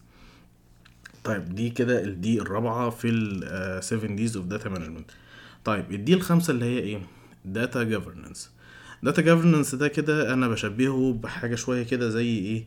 طيب 1.25 1.55
دي 1.55 1.69
كده 1.69 2.03
ال 2.03 2.22
D 2.22 2.41
الرابعة 2.41 2.89
في 2.89 3.07
ال 3.09 3.83
7 3.83 4.15
D's 4.15 4.37
of 4.37 4.45
data 4.45 4.69
management 4.69 5.11
طيب 5.65 5.91
ال 5.91 6.02
D 6.02 6.13
الخامسة 6.13 6.51
اللي 6.51 6.65
هي 6.65 6.79
إيه؟ 6.79 6.99
data 7.45 7.83
governance 7.83 8.51
data 9.03 9.21
governance 9.21 9.75
ده 9.75 9.87
كده 9.87 10.33
أنا 10.33 10.47
بشبهه 10.47 11.13
بحاجة 11.23 11.55
شوية 11.55 11.83
كده 11.83 12.09
زي 12.09 12.37
إيه؟ 12.37 12.65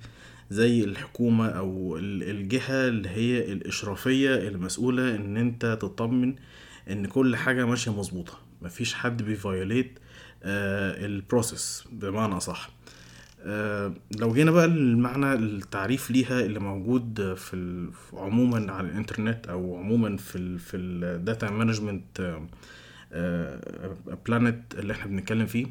زي 0.50 0.84
الحكومة 0.84 1.48
أو 1.48 1.96
الجهة 1.98 2.88
اللي 2.88 3.08
هي 3.08 3.52
الإشرافية 3.52 4.34
المسؤولة 4.48 5.14
إن 5.14 5.36
أنت 5.36 5.78
تطمن 5.80 6.34
إن 6.90 7.06
كل 7.06 7.36
حاجة 7.36 7.64
ماشية 7.66 7.92
مظبوطة. 7.98 8.32
مفيش 8.62 8.94
حد 8.94 9.22
بي 9.22 9.39
violate 9.39 9.98
آه 10.42 11.06
ال 11.06 11.16
process 11.16 11.84
بمعنى 11.92 12.40
صح 12.40 12.70
آه 12.70 12.77
لو 14.18 14.32
جينا 14.32 14.50
بقى 14.50 14.64
المعنى 14.64 15.32
التعريف 15.32 16.10
ليها 16.10 16.40
اللي 16.40 16.58
موجود 16.60 17.34
في 17.34 17.86
عموما 18.12 18.72
على 18.72 18.88
الإنترنت 18.88 19.46
أو 19.46 19.76
عموما 19.76 20.16
في 20.16 20.38
ال 20.38 20.58
في 20.58 20.76
ال 20.76 20.91
data 20.91 21.50
management 21.50 22.38
planet 24.26 24.74
اللي 24.74 24.92
إحنا 24.92 25.06
بنتكلم 25.06 25.46
فيه 25.46 25.66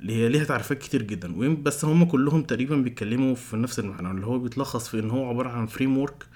اللي 0.00 0.12
هي 0.12 0.28
ليها 0.28 0.44
تعريفات 0.44 0.78
كتير 0.78 1.02
جدا. 1.02 1.54
بس 1.62 1.84
هم 1.84 2.04
كلهم 2.04 2.42
تقريبا 2.42 2.76
بيتكلموا 2.76 3.34
في 3.34 3.56
نفس 3.56 3.78
المعنى 3.78 4.10
اللي 4.10 4.26
هو 4.26 4.38
بيتلخص 4.38 4.88
في 4.88 4.98
إن 5.00 5.10
هو 5.10 5.28
عبارة 5.28 5.48
عن 5.48 5.66
framework 5.66 6.26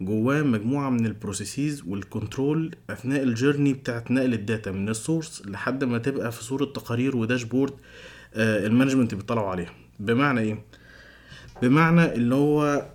جواه 0.00 0.42
مجموعة 0.42 0.90
من 0.90 1.06
ال 1.06 1.14
processes 1.14 1.82
وال 1.86 2.06
control 2.06 2.74
أثناء 2.90 3.22
ال 3.22 3.28
journey 3.28 3.72
بتاعت 3.72 4.10
نقل 4.10 4.34
ال 4.34 4.41
data 4.41 4.70
من 4.70 4.88
ال 4.88 4.96
source 4.96 5.42
لحد 5.46 5.84
ما 5.84 5.98
تبقى 5.98 6.32
في 6.32 6.44
صورة 6.44 6.64
تقارير 6.64 7.16
و 7.16 7.22
dashboard 7.22 7.72
آه 8.34 8.66
ال 8.66 8.70
management 8.70 9.14
بيطلعوا 9.14 9.50
عليها. 9.50 9.72
بمعنى 10.00 10.40
إيه؟ 10.40 10.58
بمعنى 11.62 12.14
اللي 12.14 12.34
هو 12.34 12.86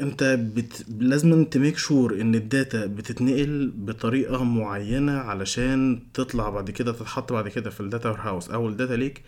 أنت 0.00 0.24
بت... 0.24 0.86
لازم 0.98 1.44
ت 1.44 1.51
make 1.51 1.78
sure 1.78 2.20
إن 2.20 2.34
ال 2.34 2.44
data 2.44 2.86
بتتنقل 2.86 3.72
بطريقة 3.76 4.44
معينة 4.44 5.12
علشان 5.12 6.02
تطلع 6.14 6.48
بعد 6.50 6.70
كده 6.70 6.92
تتحط 6.92 7.32
بعد 7.32 7.48
كده 7.48 7.70
في 7.70 7.80
ال 7.80 7.87
data 7.87 8.16
house 8.20 8.50
أو 8.50 8.68
ال 8.68 8.73
data 8.73 8.94
lake 8.94 9.22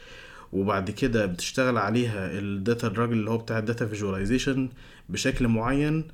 وبعد 0.53 0.91
كده 0.91 1.27
بتشتغل 1.27 1.79
عليها 1.79 2.39
ال 2.39 2.48
data 2.48 2.87
الراجل 2.87 3.13
اللي 3.13 3.31
هو 3.31 3.39
بتاع 3.39 3.59
ال 3.59 3.64
data 3.64 3.87
visualization 3.87 4.69
بشكل 5.09 5.49
معين 5.49 6.05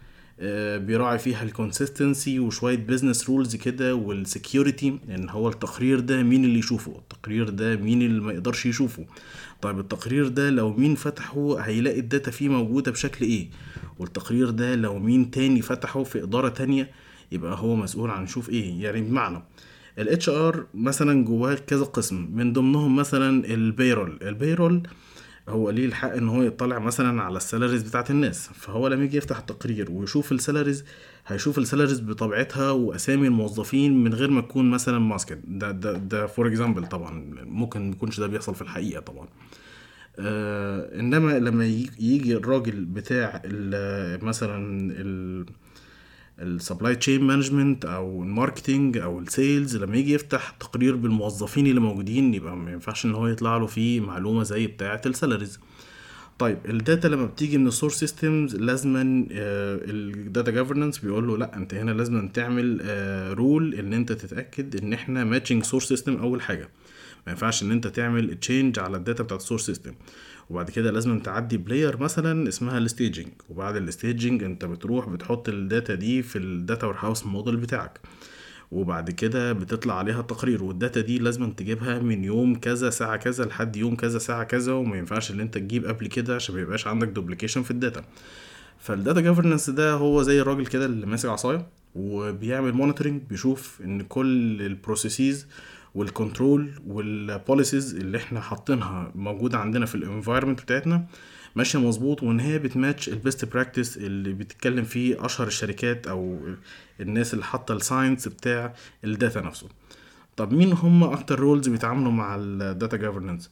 آه، 0.42 0.78
بيراعي 0.78 1.18
فيها 1.18 1.42
ال 1.42 1.50
consistency 1.50 2.38
وشوية 2.38 2.76
business 2.76 3.30
rules 3.30 3.56
كده 3.56 3.94
وال 3.94 4.15
security 4.15 4.98
لأن 5.08 5.28
هو 5.28 5.48
التقرير 5.48 6.00
ده 6.00 6.22
مين 6.22 6.44
اللي 6.44 6.58
يشوفه؟ 6.58 6.92
التقرير 6.98 7.48
ده 7.48 7.76
مين 7.76 8.02
اللي 8.02 8.20
ما 8.20 8.32
يقدرش 8.32 8.66
يشوفه؟ 8.66 9.06
طيب 9.62 9.78
التقرير 9.78 10.28
ده 10.28 10.50
لو 10.50 10.72
مين 10.72 10.94
فتحه 10.94 11.56
هيلاقي 11.60 12.00
ال 12.00 12.06
data 12.06 12.30
فيه 12.30 12.48
موجودة 12.48 12.92
بشكل 12.92 13.24
إيه؟ 13.24 13.48
والتقرير 13.98 14.50
ده 14.50 14.74
لو 14.74 14.98
مين 14.98 15.30
تاني 15.30 15.62
فتحه 15.62 16.02
في 16.04 16.22
إدارة 16.22 16.48
تانية 16.48 16.90
يبقى 17.32 17.56
هو 17.58 17.76
مسؤول 17.76 18.10
عن 18.10 18.26
شوف 18.26 18.48
إيه 18.50 18.82
يعني 18.84 19.00
بمعنى 19.00 19.42
ال 19.98 20.28
HR 20.28 20.66
مثلا 20.74 21.24
جواه 21.24 21.54
كذا 21.54 21.84
قسم 21.84 22.28
من 22.34 22.52
ضمنهم 22.52 22.96
مثلا 22.96 23.44
ال 23.54 23.62
payroll 23.62 24.18
ال 24.22 24.30
payroll 24.30 24.82
هو 25.48 25.70
ليه 25.70 25.86
الحق 25.86 26.12
إن 26.12 26.28
هو 26.28 26.42
يطلع 26.42 26.78
مثلا 26.78 27.22
على 27.22 27.36
ال 27.36 27.41
salaries 27.41 27.82
بتاعت 27.82 28.10
الناس؟ 28.10 28.48
فهو 28.54 28.88
لما 28.88 29.04
يجي 29.04 29.16
يفتح 29.16 29.38
التقرير 29.38 29.90
ويشوف 29.90 30.32
ال 30.32 30.38
salaries 30.38 30.84
هيشوف 31.26 31.58
ال 31.58 31.63
salaries 31.63 32.00
بطبيعتها 32.00 32.70
وأسامي 32.70 33.26
الموظفين 33.26 34.04
من 34.04 34.14
غير 34.14 34.30
ما 34.30 34.40
تكون 34.40 34.70
مثلا 34.70 34.98
masked 34.98 35.38
ده 35.44 35.70
ده 35.70 35.92
ده 35.92 36.26
for 36.26 36.48
example 36.48 36.86
طبعا 36.86 37.24
ممكن 37.44 37.80
ما 37.80 37.90
يكونش 37.92 38.20
ده 38.20 38.26
بيحصل 38.26 38.54
في 38.54 38.62
الحقيقة 38.62 39.00
طبعا. 39.00 39.28
آه 40.18 41.00
إنما 41.00 41.38
لما 41.38 41.66
يجي 41.98 42.36
الراجل 42.36 42.84
بتاع 42.84 43.42
مثلا 44.22 44.92
ال 46.40 46.48
supply 46.48 46.96
chain 46.96 47.24
management 47.24 47.84
أو 47.84 48.22
ال 48.22 48.30
marketing 48.30 48.98
أو 48.98 49.18
ال 49.18 49.28
sales 49.28 49.76
لما 49.76 49.96
يجي 49.96 50.12
يفتح 50.12 50.50
تقرير 50.50 50.96
بالموظفين 50.96 51.66
اللي 51.66 51.80
موجودين 51.80 52.34
يبقى 52.34 52.56
ما 52.56 52.72
ينفعش 52.72 53.04
إن 53.04 53.14
هو 53.14 53.26
يطلع 53.26 53.56
له 53.56 53.66
فيه 53.66 54.00
معلومة 54.00 54.42
زي 54.42 54.66
بتاعة 54.66 55.00
ال 55.06 55.12
salaries 55.12 55.60
طيب 56.38 56.58
ال 56.68 56.76
data 56.76 57.08
لما 57.08 57.26
بتيجي 57.26 57.58
من 57.58 57.66
ال 57.66 57.70
source 57.70 57.94
systems 57.94 58.56
لازما 58.56 59.26
ال 59.30 59.54
data 59.54 60.50
governance 60.50 60.98
بيقول 60.98 61.28
له 61.28 61.38
لا 61.38 61.56
أنت 61.56 61.74
هنا 61.74 61.90
لازم 61.90 62.28
تعمل 62.28 62.80
rule 63.38 63.74
آه، 63.74 63.80
إن 63.80 63.92
أنت 63.92 64.12
تتأكد 64.12 64.82
إن 64.82 64.92
إحنا 64.92 65.24
matching 65.24 65.62
source 65.64 65.88
system 65.88 66.16
أول 66.16 66.42
حاجة. 66.42 66.68
ما 67.26 67.32
ينفعش 67.32 67.62
إن 67.62 67.70
أنت 67.70 67.86
تعمل 67.86 68.34
change 68.40 68.78
على 68.78 68.96
ال 68.96 69.02
data 69.02 69.22
بتاعت 69.22 69.40
ال 69.40 69.44
source 69.44 69.66
system 69.66 69.92
وبعد 70.50 70.70
كده 70.70 70.90
لازم 70.90 71.18
تعدي 71.18 71.56
ب 71.56 71.63
layer 71.63 71.96
مثلا 72.02 72.48
اسمها 72.48 72.78
ال 72.78 72.85
staging 72.85 73.28
وبعد 73.48 73.76
ال 73.76 73.85
staging 73.85 74.42
انت 74.42 74.64
بتروح 74.64 75.08
بتحط 75.08 75.48
ال 75.48 75.58
data 75.58 75.94
دي 75.94 76.22
في 76.22 76.38
ال 76.38 76.86
data 76.86 76.96
warehouse 76.98 77.26
model 77.26 77.56
بتاعك. 77.56 78.00
وبعد 78.70 79.10
كده 79.10 79.52
بتطلع 79.52 79.98
عليها 79.98 80.20
التقرير. 80.20 80.64
وال 80.64 80.76
data 80.76 81.00
دي 81.00 81.18
لازم 81.18 81.50
تجيبها 81.52 81.98
من 81.98 82.24
يوم 82.24 82.54
كذا 82.54 82.90
ساعة 82.90 83.16
كذا 83.16 83.44
لحد 83.44 83.76
يوم 83.76 83.96
كذا 83.96 84.18
ساعة 84.18 84.44
كذا. 84.44 84.72
وما 84.72 84.96
ينفعش 84.96 85.30
إن 85.30 85.40
أنت 85.40 85.54
تجيب 85.54 85.86
قبل 85.86 86.06
كده 86.06 86.34
عشان 86.34 86.54
ما 86.54 86.60
يبقاش 86.60 86.86
عندك 86.86 87.08
duplication 87.08 87.62
في 87.62 87.70
ال 87.70 87.76
data. 87.76 88.04
فال 88.78 88.92
data 88.92 89.20
governance 89.20 89.70
ده 89.70 89.92
هو 89.92 90.22
زي 90.22 90.40
الراجل 90.40 90.66
كده 90.66 90.86
اللي 90.86 91.06
ماسك 91.06 91.28
عصاية 91.28 91.66
وبيعمل 91.94 92.72
monitoring 92.72 93.22
بيشوف 93.30 93.80
إن 93.84 94.00
كل 94.02 94.62
ال 94.62 94.71
processes 94.71 95.46
وال 95.94 96.11
control 96.11 96.70
وال 96.86 97.08
policies 97.08 97.94
اللي 97.94 98.18
إحنا 98.18 98.40
حاطينها 98.40 99.12
موجودة 99.14 99.58
عندنا 99.58 99.86
في 99.86 99.94
ال 99.94 100.00
environment 100.00 100.60
بتاعتنا 100.62 101.06
ماشية 101.56 101.78
مظبوط 101.78 102.22
وإن 102.22 102.40
هي 102.40 102.58
بت 102.58 102.73
match 102.73 103.08
ال 103.08 103.16
best 103.16 103.44
practice 103.44 103.96
اللي 103.96 104.32
بتتكلم 104.32 104.84
فيه 104.84 105.24
أشهر 105.26 105.46
الشركات 105.46 106.06
أو 106.06 106.38
الناس 107.00 107.34
اللي 107.34 107.44
حاطة 107.44 107.74
ال 107.74 107.81
science 107.81 108.28
بتاع 108.28 108.74
ال 109.04 109.12
data 109.12 109.40
نفسه. 109.40 109.68
طب 110.36 110.52
مين 110.52 110.72
هم 110.72 111.04
أكتر 111.04 111.40
roles 111.40 111.68
بيتعاملوا 111.68 112.12
مع 112.12 112.36
ال 112.38 112.50
data 112.50 112.96
governance 112.96 113.50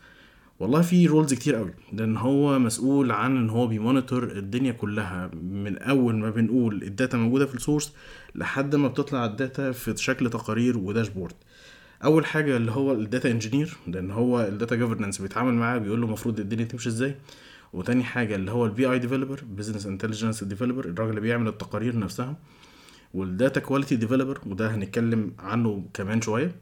والله 0.61 0.83
في 0.83 1.07
roles 1.06 1.34
كتير 1.35 1.55
قوي 1.55 1.74
لأن 1.92 2.16
هو 2.16 2.59
مسؤول 2.59 3.12
عن 3.12 3.37
إن 3.37 3.51
هو 3.51 3.66
بي 3.66 3.79
monitor 3.79 4.24
الدنيا 4.24 4.72
كلها 4.72 5.31
من 5.42 5.79
أول 5.79 6.16
ما 6.16 6.31
بنقول 6.31 6.83
ال 6.82 6.89
data 6.89 7.16
موجودة 7.18 7.46
في 7.46 7.55
ال 7.54 7.60
source 7.60 7.92
لحد 8.35 8.77
ما 8.77 8.88
بتطلع 8.88 9.24
ال 9.24 9.34
data 9.34 9.72
في 9.72 9.96
شكل 9.96 10.31
تقارير 10.31 10.79
و 10.78 10.84
dashboard 10.84 11.34
أول 12.04 12.26
حاجة 12.26 12.56
اللي 12.56 12.70
هو 12.70 12.92
ال 12.92 13.00
data 13.00 13.30
engineer 13.30 13.76
لأن 13.87 14.11
هو 14.11 14.40
ال 14.40 14.48
data 14.48 14.76
governance 14.76 15.22
بيتعامل 15.22 15.54
معاه 15.54 15.78
بيقول 15.78 16.00
له 16.00 16.06
المفروض 16.06 16.40
الدنيا 16.40 16.64
تمشي 16.64 16.88
إزاي. 16.88 17.14
وتاني 17.72 18.04
حاجة 18.04 18.34
اللي 18.37 18.50
هو 18.50 18.66
ال 18.66 18.90
BI 18.90 18.98
developer 18.98 19.40
business 19.46 19.87
intelligence 19.87 20.44
developer 20.44 20.84
الراجل 20.84 21.11
اللي 21.11 21.20
بيعمل 21.20 21.48
التقارير 21.48 21.98
نفسها. 21.98 22.37
وال 23.14 23.30
data 23.30 23.61
quality 23.61 23.96
developer 23.96 24.40
وده 24.46 24.74
هنتكلم 24.74 25.32
عنه 25.38 25.84
كمان 25.94 26.20
شوية. 26.20 26.54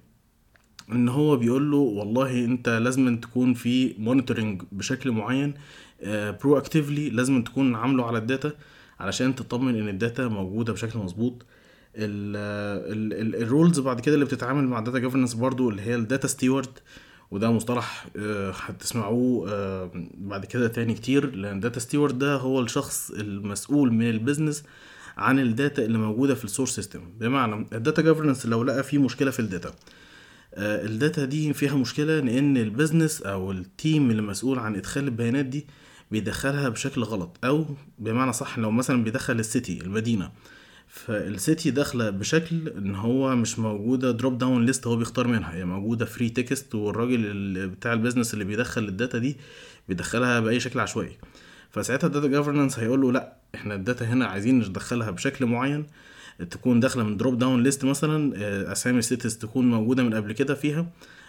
إن 0.92 1.09
هو 1.09 1.37
بيقول 1.37 1.70
له 1.70 1.77
والله 1.77 2.44
أنت 2.44 2.68
لازم 2.68 3.16
تكون 3.16 3.55
في 3.55 3.94
monitoring 3.99 4.62
بشكل 4.72 5.11
معين 5.11 5.55
proactively 6.42 7.11
لازم 7.11 7.42
تكون 7.42 7.75
عامله 7.75 8.07
على 8.07 8.18
ال 8.18 8.25
data 8.25 8.53
علشان 9.01 9.35
تطمن 9.35 9.77
إن 9.81 9.88
ال 9.88 9.96
data 9.96 10.29
موجودة 10.29 10.72
بشكل 10.72 10.99
مظبوط. 10.99 11.46
ال 11.96 12.27
roles 12.27 13.81
بعد 13.80 14.00
كده 14.00 14.14
اللي 14.14 14.24
بتتعامل 14.24 14.68
مع 14.68 14.78
ال 14.79 14.83
data 14.83 14.99
governance 14.99 15.35
برضو 15.35 15.70
اللي 15.70 15.82
هي 15.82 15.94
ال 15.94 16.01
data 16.01 16.29
steward 16.29 16.68
وده 17.30 17.50
مصطلح 17.50 18.06
آه، 18.16 18.50
هتسمعوه 18.50 19.50
آه، 19.50 19.90
بعد 20.14 20.44
كده 20.44 20.68
تاني 20.68 20.94
كتير 20.94 21.35
لأن 21.37 21.56
ال 21.57 21.61
data 21.61 21.81
steward 21.81 22.18
ده 22.18 22.37
هو 22.37 22.61
الشخص 22.61 23.11
المسؤول 23.11 23.92
من 23.92 24.11
ال 24.11 24.16
business 24.16 24.64
عن 25.16 25.38
ال 25.38 25.48
data 25.48 25.85
اللي 25.85 25.98
موجودة 25.98 26.35
في 26.35 26.44
ال 26.44 26.49
source 26.49 26.75
system 26.75 27.01
بمعنى 27.20 27.66
ال 27.72 27.79
data 27.79 28.03
governance 28.03 28.46
لو 28.46 28.62
لقى 28.62 28.82
في 28.82 28.98
مشكلة 28.98 29.30
في 29.30 29.40
ال 29.40 29.47
data 29.47 29.75
آه، 30.54 30.85
ال 30.87 30.94
data 30.94 31.25
دي 31.24 31.52
فيها 31.52 31.74
مشكلة 31.76 32.20
لأن 32.20 32.56
ال 32.57 32.64
business 32.64 33.22
أو 33.22 33.52
ال 33.53 33.64
team 33.64 34.11
اللي 34.11 34.22
مسؤول 34.22 34.59
عن 34.59 34.74
إدخال 34.76 35.04
البيانات 35.04 35.46
دي 35.46 35.66
بيدخلها 36.11 36.68
بشكل 36.68 37.02
غلط 37.02 37.37
أو 37.44 37.66
بمعنى 37.98 38.32
صح 38.32 38.59
لو 38.59 38.70
مثلا 38.70 39.04
بيدخل 39.04 39.38
ال 39.38 39.47
city 39.47 39.81
المدينة. 39.82 40.30
فال 40.96 41.21
city 41.21 41.70
داخلة 41.70 42.11
بشكل 42.11 42.68
إن 42.68 42.94
هو 42.94 43.37
مش 43.37 43.59
موجودة 43.59 44.11
drop 44.11 44.38
down 44.38 44.66
list 44.66 44.87
هو 44.87 44.96
بيختار 44.96 45.26
منها 45.26 45.54
هي 45.54 45.64
موجودة 45.64 46.04
free 46.05 46.29
text 46.29 46.75
والراجل 46.74 47.68
بتاع 47.68 47.92
ال 47.92 47.97
business 47.97 48.35
اللي 48.35 48.44
بيدخل 48.44 48.85
ال 48.85 48.91
data 48.91 49.18
دي 49.18 49.37
بيدخلها 49.88 50.40
بأي 50.40 50.61
شكل 50.61 50.80
عشوائي. 50.80 51.18
فساعتها 51.70 52.06
ال 52.07 52.11
data 52.11 52.27
governance 52.27 52.79
هيقول 52.78 53.00
له 53.00 53.12
لا 53.12 53.37
إحنا 53.54 53.74
ال 53.75 53.81
data 53.81 54.05
هنا 54.04 54.26
عايزين 54.26 54.59
ندخلها 54.59 55.11
بشكل 55.11 55.46
معين 55.46 55.87
تكون 56.50 56.80
داخلة 56.80 57.04
من 57.04 57.16
drop 57.16 57.38
down 57.38 57.62
list 57.62 57.85
مثلا 57.85 58.32
آه، 58.37 58.72
أسامي 58.72 58.98
ال 58.99 59.04
cities 59.04 59.38
تكون 59.38 59.70
موجودة 59.70 60.02
من 60.02 60.14
قبل 60.14 60.32
كده 60.32 60.54
فيها 60.54 60.87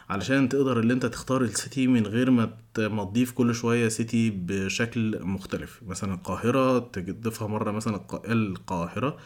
علشان 0.10 0.50
تقدر 0.50 0.80
اللي 0.80 0.94
أنت 0.94 1.06
تختار 1.06 1.42
ال 1.42 1.51
city 1.51 1.88
من 1.88 2.08
غير 2.08 2.32
ما 2.32 2.50
تضيف 2.74 3.32
كل 3.32 3.56
شوية 3.56 3.88
city 3.88 4.30
بشكل 4.30 5.20
مختلف. 5.22 5.80
مثلا 5.88 6.14
القاهرة 6.14 6.80
تضيفها 6.80 7.48
مرة 7.48 7.72
مثلا 7.72 8.02
القاهرة. 8.26 9.18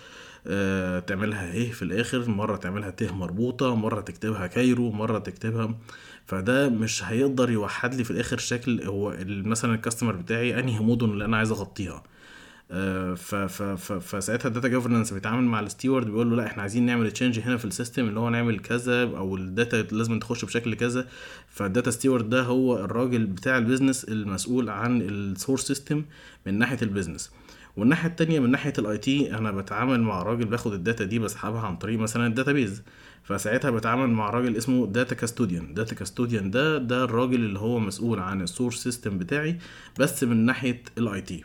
آه، 0.47 0.99
تعملها 0.99 1.51
إيه 1.53 1.71
في 1.71 1.81
الآخر؟ 1.81 2.29
مرة 2.29 2.55
تعملها 2.55 2.89
ته 2.89 3.15
مربوطة 3.15 3.75
مرة 3.75 4.01
تكتبها 4.01 4.47
Cairo 4.47 4.91
مرة 4.91 5.19
تكتبها. 5.19 5.75
فده 6.25 6.69
مش 6.69 7.03
هيقدر 7.03 7.49
يوحد 7.51 7.95
لي 7.95 8.03
في 8.03 8.11
الآخر 8.11 8.37
شكل 8.37 8.81
هو 8.83 9.17
مثلا 9.27 9.75
ال 9.75 9.80
customer 9.80 10.15
بتاعي 10.15 10.59
انهي 10.59 10.79
مدن 10.79 11.09
اللي 11.09 11.25
أنا 11.25 11.37
عايز 11.37 11.51
اغطيها. 11.51 12.03
آه، 12.73 13.15
فساعتها 13.99 14.47
ال 14.47 14.51
data 14.51 14.67
governance 14.67 15.13
بيتعامل 15.13 15.43
مع 15.43 15.59
ال 15.59 15.65
steward 15.65 16.05
بيقول 16.05 16.29
له 16.29 16.35
لا 16.35 16.45
إحنا 16.47 16.61
عايزين 16.61 16.85
نعمل 16.85 17.11
change 17.11 17.39
هنا 17.39 17.57
في 17.57 17.65
ال 17.65 17.71
system 17.71 18.07
اللي 18.07 18.19
هو 18.19 18.29
نعمل 18.29 18.59
كذا 18.59 19.03
أو 19.03 19.35
ال 19.35 19.47
data 19.47 19.95
لازم 19.95 20.19
تخش 20.19 20.45
بشكل 20.45 20.75
كذا. 20.75 21.07
فال 21.49 21.63
data 21.63 21.91
steward 21.91 22.29
ده 22.29 22.41
هو 22.41 22.77
الراجل 22.85 23.25
بتاع 23.25 23.57
ال 23.57 23.62
business 23.62 24.03
المسؤول 24.03 24.69
عن 24.69 25.01
ال 25.01 25.11
source 25.11 25.67
system 25.67 26.05
من 26.45 26.57
ناحية 26.59 26.77
ال 26.81 26.87
business 26.87 27.31
والناحية 27.77 28.09
التانية 28.09 28.39
من 28.39 28.51
ناحية 28.51 28.73
ال 28.79 28.97
IT 28.97 29.37
أنا 29.37 29.51
بتعامل 29.51 30.01
مع 30.01 30.21
راجل 30.23 30.45
باخد 30.45 30.73
ال 30.73 30.79
data 30.79 31.03
دي 31.05 31.19
بسحبها 31.19 31.61
عن 31.61 31.77
طريق 31.77 31.99
مثلا 31.99 32.27
ال 32.27 32.34
database 32.34 32.83
فساعتها 33.23 33.71
بتعامل 33.71 34.09
مع 34.09 34.29
راجل 34.29 34.57
اسمه 34.57 34.87
data 34.87 35.15
custodian 35.15 35.73
data 35.73 35.95
custodian 35.95 36.51
ده 36.51 36.77
ده 36.77 37.03
الراجل 37.03 37.35
اللي 37.35 37.59
هو 37.59 37.79
مسؤول 37.79 38.19
عن 38.19 38.41
ال 38.41 38.47
source 38.47 38.83
system 38.83 39.17
بتاعي 39.17 39.57
بس 39.99 40.23
من 40.23 40.37
ناحية 40.45 40.83
ال 40.97 41.21
IT 41.21 41.43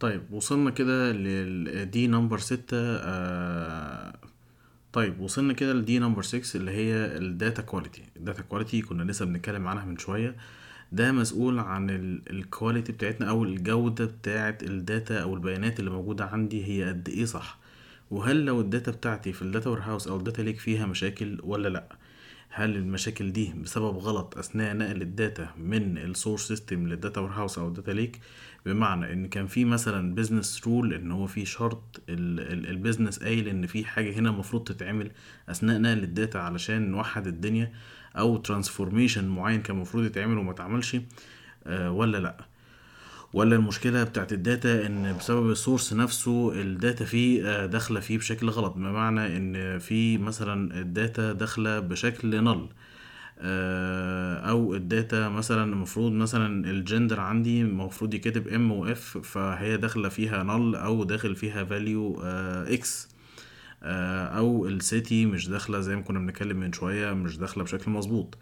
طيب 0.00 0.32
وصلنا 0.32 0.70
كده 0.70 1.12
ل 1.12 1.59
D 1.59 2.06
number 2.06 2.38
ستة 2.38 2.76
آه 2.96 4.14
طيب 4.92 5.20
وصلنا 5.20 5.52
كده 5.52 5.72
ل 5.72 5.85
D 5.85 5.98
number 5.98 6.22
6 6.22 6.56
اللي 6.58 6.70
هي 6.70 6.94
ال 7.16 7.25
data 7.25 7.62
quality 7.62 8.02
ال 8.16 8.21
data 8.21 8.42
quality 8.42 8.82
كنا 8.82 9.02
لسه 9.12 9.24
بنتكلم 9.24 9.68
عنها 9.68 9.84
من 9.84 9.98
شوية. 9.98 10.36
ده 10.92 11.12
مسؤول 11.12 11.58
عن 11.58 11.90
ال 12.30 12.38
quality 12.38 12.92
بتاعتنا 12.92 13.28
أو 13.30 13.44
الجودة 13.44 14.04
بتاعه 14.04 14.58
ال 14.62 14.74
data 14.74 15.22
أو 15.22 15.34
البيانات 15.34 15.80
اللي 15.80 15.90
موجودة 15.90 16.24
عندي 16.24 16.64
هي 16.66 16.88
قد 16.88 17.08
إيه 17.08 17.24
صح؟ 17.24 17.58
وهل 18.10 18.44
لو 18.44 18.60
ال 18.60 18.66
data 18.66 18.90
بتاعتي 18.90 19.32
في 19.32 19.42
ال 19.42 19.70
data 19.70 19.80
warehouse 19.80 20.08
أو 20.08 20.16
ال 20.16 20.21
data 20.21 20.42
lake 20.42 20.58
فيها 20.58 20.86
مشاكل 20.86 21.38
ولا 21.42 21.68
لأ؟ 21.68 21.96
هل 22.54 22.76
المشاكل 22.76 23.32
دي 23.32 23.52
بسبب 23.62 23.96
غلط 23.96 24.38
أثناء 24.38 24.76
نقل 24.76 25.02
ال 25.02 25.11
data 25.11 25.48
من 25.58 25.98
ال 25.98 26.05
source 26.05 26.48
system 26.48 26.88
لل 26.88 26.99
data 26.99 27.20
warehouse 27.20 27.58
أو 27.58 27.68
ال 27.68 27.72
data 27.72 27.90
lake 27.90 28.20
بمعنى 28.66 29.12
إن 29.12 29.28
كان 29.28 29.46
في 29.46 29.64
مثلا 29.64 30.14
business 30.14 30.66
rule 30.66 30.94
إن 30.94 31.12
هو 31.12 31.26
في 31.26 31.44
شرط 31.44 32.00
ال 32.08 32.20
business 32.20 33.18
قايل 33.18 33.48
إن 33.48 33.66
في 33.66 33.84
حاجة 33.84 34.12
هنا 34.18 34.30
المفروض 34.30 34.64
تتعمل 34.64 35.10
أثناء 35.48 35.80
نقل 35.80 36.02
ال 36.02 36.09
data 36.09 36.38
علشان 36.38 36.90
نوحد 36.90 37.26
الدنيا 37.26 37.72
أو 38.18 38.36
transformation 38.36 39.28
معين 39.28 39.62
كان 39.62 39.76
المفروض 39.76 40.04
يتعمل 40.04 40.38
وما 40.38 40.50
اتعملش 40.50 40.96
آه 41.66 41.90
ولا 41.90 42.18
لأ؟ 42.18 42.51
ولا 43.32 43.56
المشكلة 43.56 44.04
بتاعت 44.04 44.32
ال 44.32 44.43
data 44.43 44.86
إن 44.86 45.16
بسبب 45.18 45.50
ال 45.50 45.56
source 45.56 45.92
نفسه 45.92 46.52
ال 46.60 46.69
data 46.69 47.04
فيه 47.04 47.48
آه، 47.48 47.66
داخلة 47.66 48.00
فيه 48.00 48.18
بشكل 48.18 48.48
غلط. 48.50 48.72
بمعنى 48.74 49.36
إن 49.36 49.78
في 49.78 50.18
مثلا 50.18 50.80
ال 50.80 50.90
data 50.90 51.32
داخلة 51.32 51.80
بشكل 51.80 52.44
null 52.44 52.68
آه، 53.38 54.36
أو 54.50 54.74
ال 54.74 54.85
data 54.85 55.28
مثلا 55.28 55.64
المفروض 55.64 56.12
مثلا 56.12 56.70
الجندر 56.70 57.20
عندي 57.20 57.62
المفروض 57.62 58.14
يكتب 58.14 58.48
M 58.48 58.72
و 58.72 58.86
F 58.86 59.18
فهي 59.18 59.76
داخلة 59.76 60.08
فيها 60.08 60.42
null 60.42 60.74
أو 60.76 61.04
داخل 61.04 61.36
فيها 61.36 61.64
value 61.64 62.20
X 62.22 63.08
آه، 63.82 64.26
أو 64.26 64.66
ال 64.68 64.80
city 64.80 65.26
مش 65.26 65.48
داخلة 65.48 65.80
زي 65.80 65.96
ما 65.96 66.02
كنا 66.02 66.18
بنتكلم 66.18 66.56
من 66.56 66.72
شوية 66.72 67.12
مش 67.12 67.36
داخلة 67.38 67.64
بشكل 67.64 67.90
مظبوط. 67.90 68.38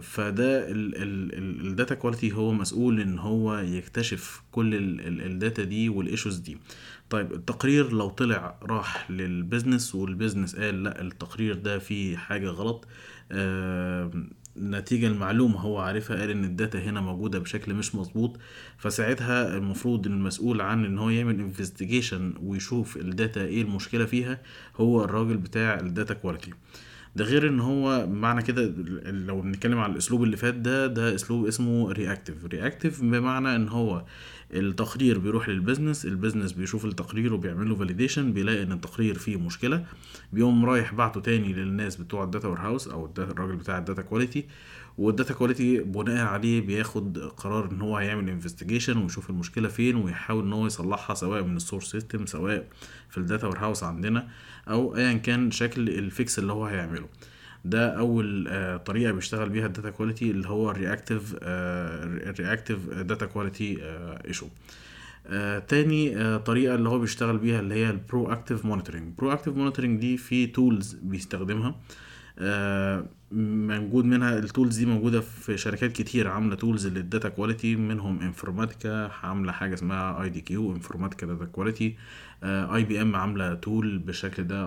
فده 0.00 0.64
ال 0.68 0.93
data 0.93 1.94
quality 1.94 2.32
هو 2.32 2.52
مسؤول 2.52 3.00
إن 3.00 3.18
هو 3.18 3.58
يكتشف 3.58 4.42
كل 4.52 4.70
ال 5.22 5.30
data 5.30 5.64
دي 5.64 5.88
وال 5.88 6.00
issues 6.00 6.36
دي. 6.38 6.58
طيب 7.10 7.32
التقرير 7.32 7.92
لو 7.92 8.08
طلع 8.08 8.58
راح 8.62 9.10
لل 9.10 9.27
business 9.27 9.94
وال 9.94 10.06
business 10.06 10.56
قال 10.56 10.82
لا 10.82 11.00
التقرير 11.00 11.54
ده 11.54 11.78
فيه 11.78 12.16
حاجة 12.16 12.48
غلط 12.48 12.86
نتيجة 14.56 15.06
المعلومة 15.06 15.60
هو 15.60 15.78
عارفها 15.78 16.16
قال 16.20 16.30
إن 16.30 16.44
ال 16.44 16.51
data 16.51 16.78
هنا 16.78 17.00
موجودة 17.00 17.38
بشكل 17.38 17.74
مش 17.74 17.94
مظبوط 17.94 18.38
فساعتها 18.78 19.56
المفروض 19.56 20.06
المسؤول 20.06 20.60
عن 20.60 20.84
إن 20.84 20.98
هو 20.98 21.10
يعمل 21.10 21.40
investigation 21.40 22.34
ويشوف 22.42 22.96
ال 22.96 23.06
data 23.06 23.44
إيه 23.44 23.62
المشكلة 23.62 24.04
فيها 24.04 24.40
هو 24.76 25.04
الراجل 25.04 25.36
بتاع 25.36 25.80
ال 25.80 25.87
data 25.87 26.14
quality 26.14 26.50
ده 27.16 27.24
غير 27.24 27.48
إن 27.48 27.60
هو 27.60 28.06
معنى 28.06 28.42
كده 28.42 28.72
لو 29.10 29.40
بنتكلم 29.40 29.78
على 29.78 29.92
الأسلوب 29.92 30.22
اللي 30.22 30.36
فات 30.36 30.54
ده 30.54 30.86
ده 30.86 31.14
أسلوب 31.14 31.46
اسمه 31.46 31.92
reactive 31.92 32.44
reactive 32.44 33.02
بمعنى 33.02 33.56
إن 33.56 33.68
هو 33.68 34.04
التقرير 34.54 35.18
بيروح 35.18 35.48
لل 35.48 35.60
business 35.60 36.06
ال 36.06 36.11
business 36.11 36.52
بيشوف 36.52 36.84
التقرير 36.84 37.34
وبيعمل 37.34 37.68
له 37.68 37.74
validation 37.74 38.32
بيلاقي 38.32 38.62
إن 38.62 38.72
التقرير 38.72 39.18
فيه 39.18 39.36
مشكلة 39.36 39.84
بيقوم 40.32 40.64
رايح 40.66 40.94
بعته 40.94 41.20
تاني 41.20 41.52
للناس 41.52 41.96
بتوع 41.96 42.24
ال 42.24 42.48
data 42.48 42.58
warehouse 42.58 42.88
أو 42.88 43.10
الراجل 43.18 43.56
بتاع 43.56 43.78
ال 43.78 43.83
data 43.83 44.02
quality 44.02 44.44
وال 44.98 45.10
data 45.10 45.34
quality 45.34 45.78
بناء 45.78 46.26
عليه 46.26 46.60
بياخد 46.60 47.18
قرار 47.18 47.70
إن 47.72 47.80
هو 47.80 47.96
هيعمل 47.96 48.28
investigation 48.30 48.96
ويشوف 48.96 49.30
المشكلة 49.30 49.68
فين 49.68 49.96
ويحاول 49.96 50.44
إن 50.44 50.52
هو 50.52 50.66
يصلحها 50.66 51.14
سواء 51.14 51.42
من 51.42 51.56
ال 51.56 51.61
source 51.61 51.90
system 51.90 52.26
سواء 52.26 52.66
في 53.10 53.18
ال 53.18 53.46
data 53.46 53.58
warehouse 53.58 53.82
عندنا 53.84 54.28
أو 54.68 54.96
ايا 54.96 55.12
كان 55.12 55.50
شكل 55.50 55.88
ال 55.88 56.01
fix 56.01 56.38
اللي 56.38 56.52
هو 56.52 56.64
هيعمله. 56.64 57.08
ده 57.64 57.98
أول 57.98 58.48
آه، 58.48 58.76
طريقة 58.76 59.12
بيشتغل 59.12 59.48
بيها 59.48 59.66
ال 59.66 59.71
data 59.71 59.90
quality 59.90 60.30
اللي 60.30 60.48
هو 60.48 60.70
ال 60.70 60.77
reactive 60.77 61.34
ال 61.42 61.58
reactive 61.58 62.88
data 62.90 63.26
quality 63.26 63.78
issue 64.26 64.46
تاني 65.68 66.16
آه، 66.16 66.36
طريقة 66.36 66.74
اللي 66.74 66.88
هو 66.88 66.98
بيشتغل 66.98 67.38
بيها 67.38 67.60
اللي 67.60 67.74
هي 67.74 67.90
ال 67.90 68.32
proactive 68.32 68.64
monitoring 68.64 69.14
proactive 69.18 69.56
monitoring 69.56 70.00
دي 70.00 70.16
في 70.16 70.46
tools 70.46 70.94
بيستخدمها. 71.02 71.74
آه، 72.38 73.06
موجود 73.34 74.04
منها 74.04 74.38
ال 74.38 74.45
tools 74.45 74.78
دي 74.78 74.86
موجودة 74.86 75.20
في 75.20 75.56
شركات 75.56 75.92
كتير 75.92 76.28
عاملة 76.28 76.54
tools 76.56 76.86
لل 76.86 77.00
data 77.00 77.28
quality 77.28 77.76
منهم 77.76 78.20
Informatica 78.20 79.10
عاملة 79.22 79.52
حاجة 79.52 79.74
اسمها 79.74 80.22
IDQ 80.22 80.72
Informatica 80.72 81.26
data 81.26 81.44
quality 81.44 81.96
IBM 82.44 83.16
عاملة 83.16 83.54
tool 83.54 83.98
بالشكل 83.98 84.44
ده 84.44 84.64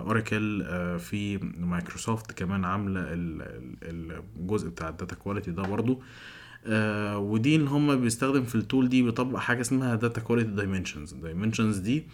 Oracle 0.00 0.62
آه، 0.66 0.96
في 0.96 1.38
مايكروسوفت 1.60 2.32
كمان 2.32 2.64
عاملة 2.64 3.00
الجزء 3.82 4.68
بتاع 4.68 4.88
ال 4.88 4.94
data 4.94 5.16
quality 5.16 5.50
ده 5.50 5.62
برضو. 5.62 6.02
آه 6.66 7.18
ودي 7.18 7.56
اللي 7.56 7.70
هم 7.70 7.96
بيستخدم 8.00 8.44
في 8.44 8.54
ال 8.54 8.61
tool 8.61 8.88
دي 8.88 9.02
بيطبق 9.02 9.38
حاجة 9.38 9.60
اسمها 9.60 9.94
data 9.94 10.20
quality 10.20 10.50
dimensions 10.50 11.12
dimensions 11.12 11.78
دي 11.78 12.04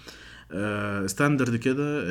standard 1.07 1.53
آه 1.55 1.57
كده 1.57 2.05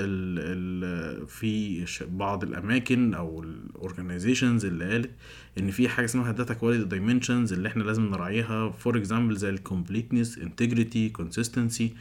في 1.25 1.85
بعض 2.11 2.43
الأماكن 2.43 3.13
أو 3.13 3.43
ال 3.43 3.52
organizations 3.52 4.65
اللي 4.65 4.85
قالت 4.91 5.11
إن 5.57 5.71
في 5.71 5.89
حاجة 5.89 6.05
اسمها 6.05 6.31
data 6.31 6.53
quality 6.53 6.85
dimensions 6.85 7.53
اللي 7.53 7.67
إحنا 7.67 7.83
لازم 7.83 8.05
نراعيها. 8.11 8.69
for 8.69 8.97
example 8.97 9.35
زي 9.35 9.49
ال 9.49 9.56
completeness 9.56 10.37
integrity 10.37 11.09
consistency 11.09 11.93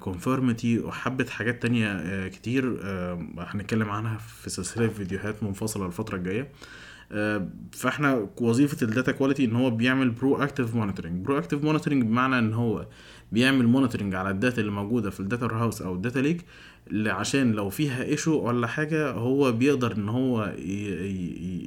conformity 0.00 0.78
وحبة 0.78 1.24
حاجات 1.24 1.62
تانية 1.62 1.98
آه، 2.28 2.32
كتير 2.32 2.76
آه، 2.76 3.40
هنتكلم 3.40 3.90
عنها 3.90 4.18
في 4.18 4.50
سلسلة 4.50 4.88
فيديوهات 4.88 5.42
منفصلة 5.42 5.86
الفترة 5.86 6.16
الجاية. 6.16 6.48
آه، 7.10 7.14
فإحنا 7.72 8.28
وظيفة 8.40 8.86
ال 8.86 8.91
data 8.91 9.12
quality 9.12 9.44
إن 9.44 9.56
هو 9.56 9.70
بيعمل 9.70 10.10
proactive 10.10 10.74
monitoring 10.74 11.24
proactive 11.24 11.64
monitoring 11.64 12.02
بمعنى 12.02 12.38
إن 12.38 12.52
هو 12.54 12.86
بيعمل 13.32 13.66
monitoring 13.66 14.14
على 14.14 14.30
ال 14.30 14.36
data 14.36 14.60
اللي 14.60 14.72
موجودة 14.72 15.10
في 15.10 15.20
ال 15.20 15.25
data 15.25 15.46
warehouse 15.46 15.82
أو 15.82 15.94
ال 15.94 15.99
data 15.99 16.18
lake 16.18 16.44
عشان 17.06 17.52
لو 17.52 17.68
فيها 17.70 18.04
issue 18.04 18.38
ولا 18.38 18.66
حاجة 18.66 19.10
هو 19.10 19.52
بيقدر 19.52 19.92
إن 19.96 20.08
هو 20.08 20.54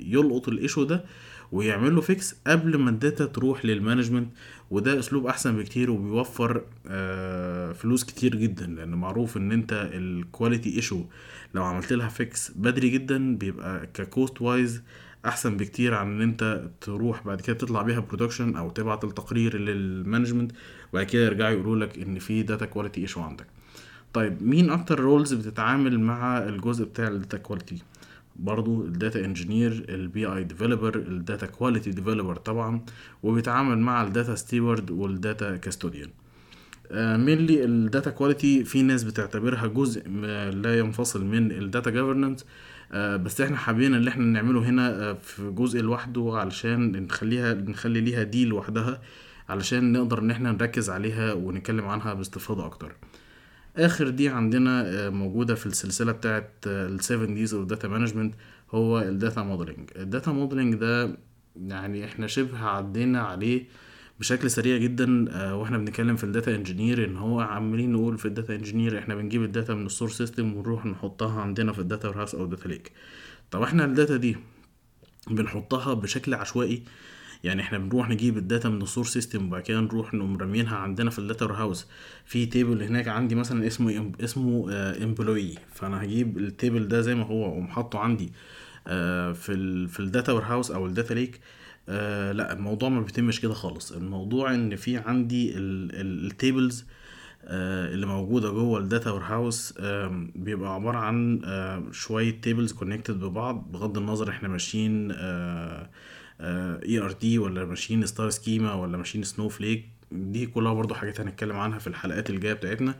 يلقط 0.07 0.49
ال 0.49 0.55
issue 0.55 0.83
ده 0.83 1.03
ويعمل 1.51 1.95
له 1.95 2.01
fix 2.01 2.35
قبل 2.47 2.77
ما 2.77 2.89
ال 2.89 2.96
data 2.96 3.25
تروح 3.25 3.65
لل 3.65 3.76
management 3.76 4.29
وده 4.71 4.99
أسلوب 4.99 5.27
أحسن 5.27 5.57
بكتير 5.57 5.91
وبيوفر 5.91 6.61
آه 6.87 7.71
فلوس 7.71 8.03
كتير 8.03 8.35
جدا 8.35 8.65
لأن 8.65 8.89
معروف 8.95 9.37
إن 9.37 9.51
أنت 9.51 9.89
ال 9.93 10.03
quality 10.04 10.75
issue 10.75 11.03
لو 11.53 11.63
عملت 11.63 11.93
لها 11.93 12.09
fix 12.09 12.51
بدري 12.55 12.89
جدا 12.89 13.35
بيبقى 13.37 13.87
ك 13.93 14.03
cost 14.03 14.41
wise 14.41 14.81
أحسن 15.25 15.57
بكتير 15.57 15.93
عن 15.93 16.07
إن 16.11 16.21
أنت 16.21 16.69
تروح 16.81 17.25
بعد 17.25 17.41
كده 17.41 17.55
تطلع 17.55 17.81
بيها 17.81 17.99
production 17.99 18.55
أو 18.55 18.69
تبعت 18.69 19.03
التقرير 19.03 19.57
لل 19.57 19.73
management 19.73 20.51
وبعد 20.93 21.05
كده 21.05 21.25
يرجعوا 21.25 21.51
يقولوا 21.51 21.85
لك 21.85 21.97
إن 21.99 22.19
في 22.19 22.43
data 22.43 22.65
quality 22.65 23.01
issue 23.01 23.21
عندك. 23.21 23.47
طيب 24.13 24.43
مين 24.43 24.69
أكتر 24.69 24.99
roles 24.99 25.33
بتتعامل 25.33 25.99
مع 25.99 26.37
الجزء 26.37 26.85
بتاع 26.85 27.07
ال 27.07 27.13
data 27.13 27.37
quality 27.37 27.81
برضو 28.35 28.83
ال 28.85 28.93
data 28.93 29.25
engineer 29.25 29.85
ال 29.89 30.01
BI 30.01 30.25
developer 30.25 30.95
ال 30.95 31.05
data 31.05 31.45
quality 31.45 31.91
developer 31.91 32.35
طبعا 32.35 32.81
وبيتعامل 33.23 33.77
مع 33.77 34.03
ال 34.03 34.10
data 34.10 34.35
steward 34.35 34.91
وال 34.91 35.13
data 35.13 35.57
custodian 35.57 36.09
mainly 36.91 37.65
ال 37.65 37.74
data 37.74 38.11
quality 38.11 38.63
في 38.63 38.81
ناس 38.81 39.03
بتعتبرها 39.03 39.67
جزء 39.67 40.09
لا 40.49 40.79
ينفصل 40.79 41.25
من 41.25 41.51
ال 41.51 41.59
data 41.59 41.91
governance 41.91 42.45
بس 42.93 43.41
إحنا 43.41 43.57
حابين 43.57 43.95
اللي 43.95 44.09
إحنا 44.09 44.25
نعمله 44.25 44.69
هنا 44.69 45.13
في 45.13 45.51
جزء 45.51 45.81
لوحده 45.81 46.31
علشان 46.37 47.03
نخليها 47.03 47.53
نخلي 47.53 48.01
ليها 48.01 48.23
دي 48.23 48.45
لوحدها 48.45 49.01
علشان 49.49 49.91
نقدر 49.91 50.19
ان 50.19 50.31
إحنا 50.31 50.51
نركز 50.51 50.89
عليها 50.89 51.33
ونتكلم 51.33 51.85
عنها 51.85 52.13
باستفاضة 52.13 52.65
أكتر. 52.65 52.95
آخر 53.77 54.09
D 54.09 54.29
عندنا 54.29 55.09
موجودة 55.09 55.55
في 55.55 55.65
السلسلة 55.65 56.11
بتاعت 56.11 56.51
ال 56.67 57.33
7 57.35 57.40
D's 57.40 57.53
of 57.53 57.65
data 57.65 57.87
management 57.87 58.35
هو 58.71 58.99
ال 58.99 59.08
data 59.08 59.43
modeling 59.43 59.89
ال 59.95 60.02
data 60.02 60.31
modeling 60.31 60.75
ده 60.75 61.17
يعني 61.67 62.05
إحنا 62.05 62.27
شبه 62.27 62.57
عدينا 62.65 63.21
عليه 63.21 63.65
بشكل 64.19 64.51
سريع 64.51 64.77
جدا 64.77 65.29
وإحنا 65.53 65.77
بنتكلم 65.77 66.15
في 66.15 66.23
ال 66.23 66.30
data 66.30 66.55
engineer 66.55 67.05
إن 67.05 67.17
هو 67.17 67.41
عمالين 67.41 67.91
نقول 67.91 68.17
في 68.17 68.25
ال 68.25 68.31
data 68.31 68.55
engineer 68.55 68.99
إحنا 68.99 69.15
بنجيب 69.15 69.43
ال 69.43 69.49
data 69.49 69.73
من 69.73 69.85
ال 69.85 69.90
source 69.90 70.17
system 70.17 70.53
ونروح 70.53 70.85
نحطها 70.85 71.41
عندنا 71.41 71.71
في 71.73 71.79
ال 71.79 71.85
data 71.85 72.07
house 72.07 72.35
أو 72.35 72.45
data 72.45 72.67
lake 72.67 72.91
طب 73.51 73.61
إحنا 73.61 73.85
ال 73.85 73.92
data 73.92 74.17
دي 74.17 74.37
بنحطها 75.31 75.93
بشكل 75.93 76.33
عشوائي؟ 76.33 76.83
يعني 77.43 77.61
إحنا 77.61 77.77
بنروح 77.77 78.09
نجيب 78.09 78.37
ال 78.37 78.44
data 78.44 78.69
من 78.69 78.81
ال 78.81 78.86
source 78.86 79.13
system 79.13 79.47
وبعد 79.47 79.61
كده 79.61 79.79
نروح 79.81 80.13
نقوم 80.13 80.37
رامينها 80.37 80.77
عندنا 80.77 81.09
في 81.09 81.19
ال 81.19 81.24
data 81.24 81.45
house 81.45 81.87
في 82.25 82.45
table 82.45 82.83
هناك 82.83 83.07
عندي 83.07 83.35
مثلا 83.35 83.67
اسمه 83.67 84.11
اسمه 84.23 84.71
employee 85.03 85.55
فأنا 85.73 86.03
هجيب 86.03 86.37
ال 86.37 86.46
table 86.46 86.87
ده 86.87 87.01
زي 87.01 87.15
ما 87.15 87.23
هو 87.23 87.35
وأقوم 87.35 87.67
حاطه 87.67 87.99
عندي 87.99 88.31
في 89.33 89.49
ال 89.49 89.87
في 89.87 89.99
ال 89.99 90.06
data 90.06 90.31
house 90.31 90.71
أو 90.71 90.85
ال 90.85 90.91
data 90.91 91.13
lake 91.13 91.39
آه 91.89 92.31
لا 92.31 92.53
الموضوع 92.53 92.89
ما 92.89 93.01
بيتمش 93.01 93.39
كده 93.41 93.53
خالص. 93.53 93.91
الموضوع 93.91 94.53
إن 94.53 94.75
في 94.75 94.97
عندي 94.97 95.53
ال 95.57 95.76
tables 95.76 96.85
آه 97.45 97.93
اللي 97.93 98.05
موجودة 98.05 98.49
جوه 98.49 98.79
ال 98.79 99.11
data 99.11 99.21
warehouse 99.23 99.73
آه 99.79 100.27
بيبقى 100.35 100.73
عبارة 100.73 100.97
عن 100.97 101.41
آه 101.45 101.83
شوية 101.91 102.41
tables 102.41 102.71
connected 102.71 103.19
ببعض 103.19 103.71
بغض 103.71 103.97
النظر 103.97 104.29
إحنا 104.29 104.49
ماشيين 104.49 105.11
ERD 106.41 107.39
ولا 107.39 107.65
ماشيين 107.65 108.05
star 108.05 108.29
schema 108.29 108.73
ولا 108.73 108.97
ماشيين 108.97 109.23
snowflake 109.23 109.85
دي 110.11 110.45
كلها 110.45 110.73
برضو 110.73 110.93
حاجات 110.93 111.19
هنتكلم 111.21 111.55
عنها 111.57 111.79
في 111.79 111.87
الحلقات 111.87 112.29
الجاية 112.29 112.53
بتاعتنا. 112.53 112.95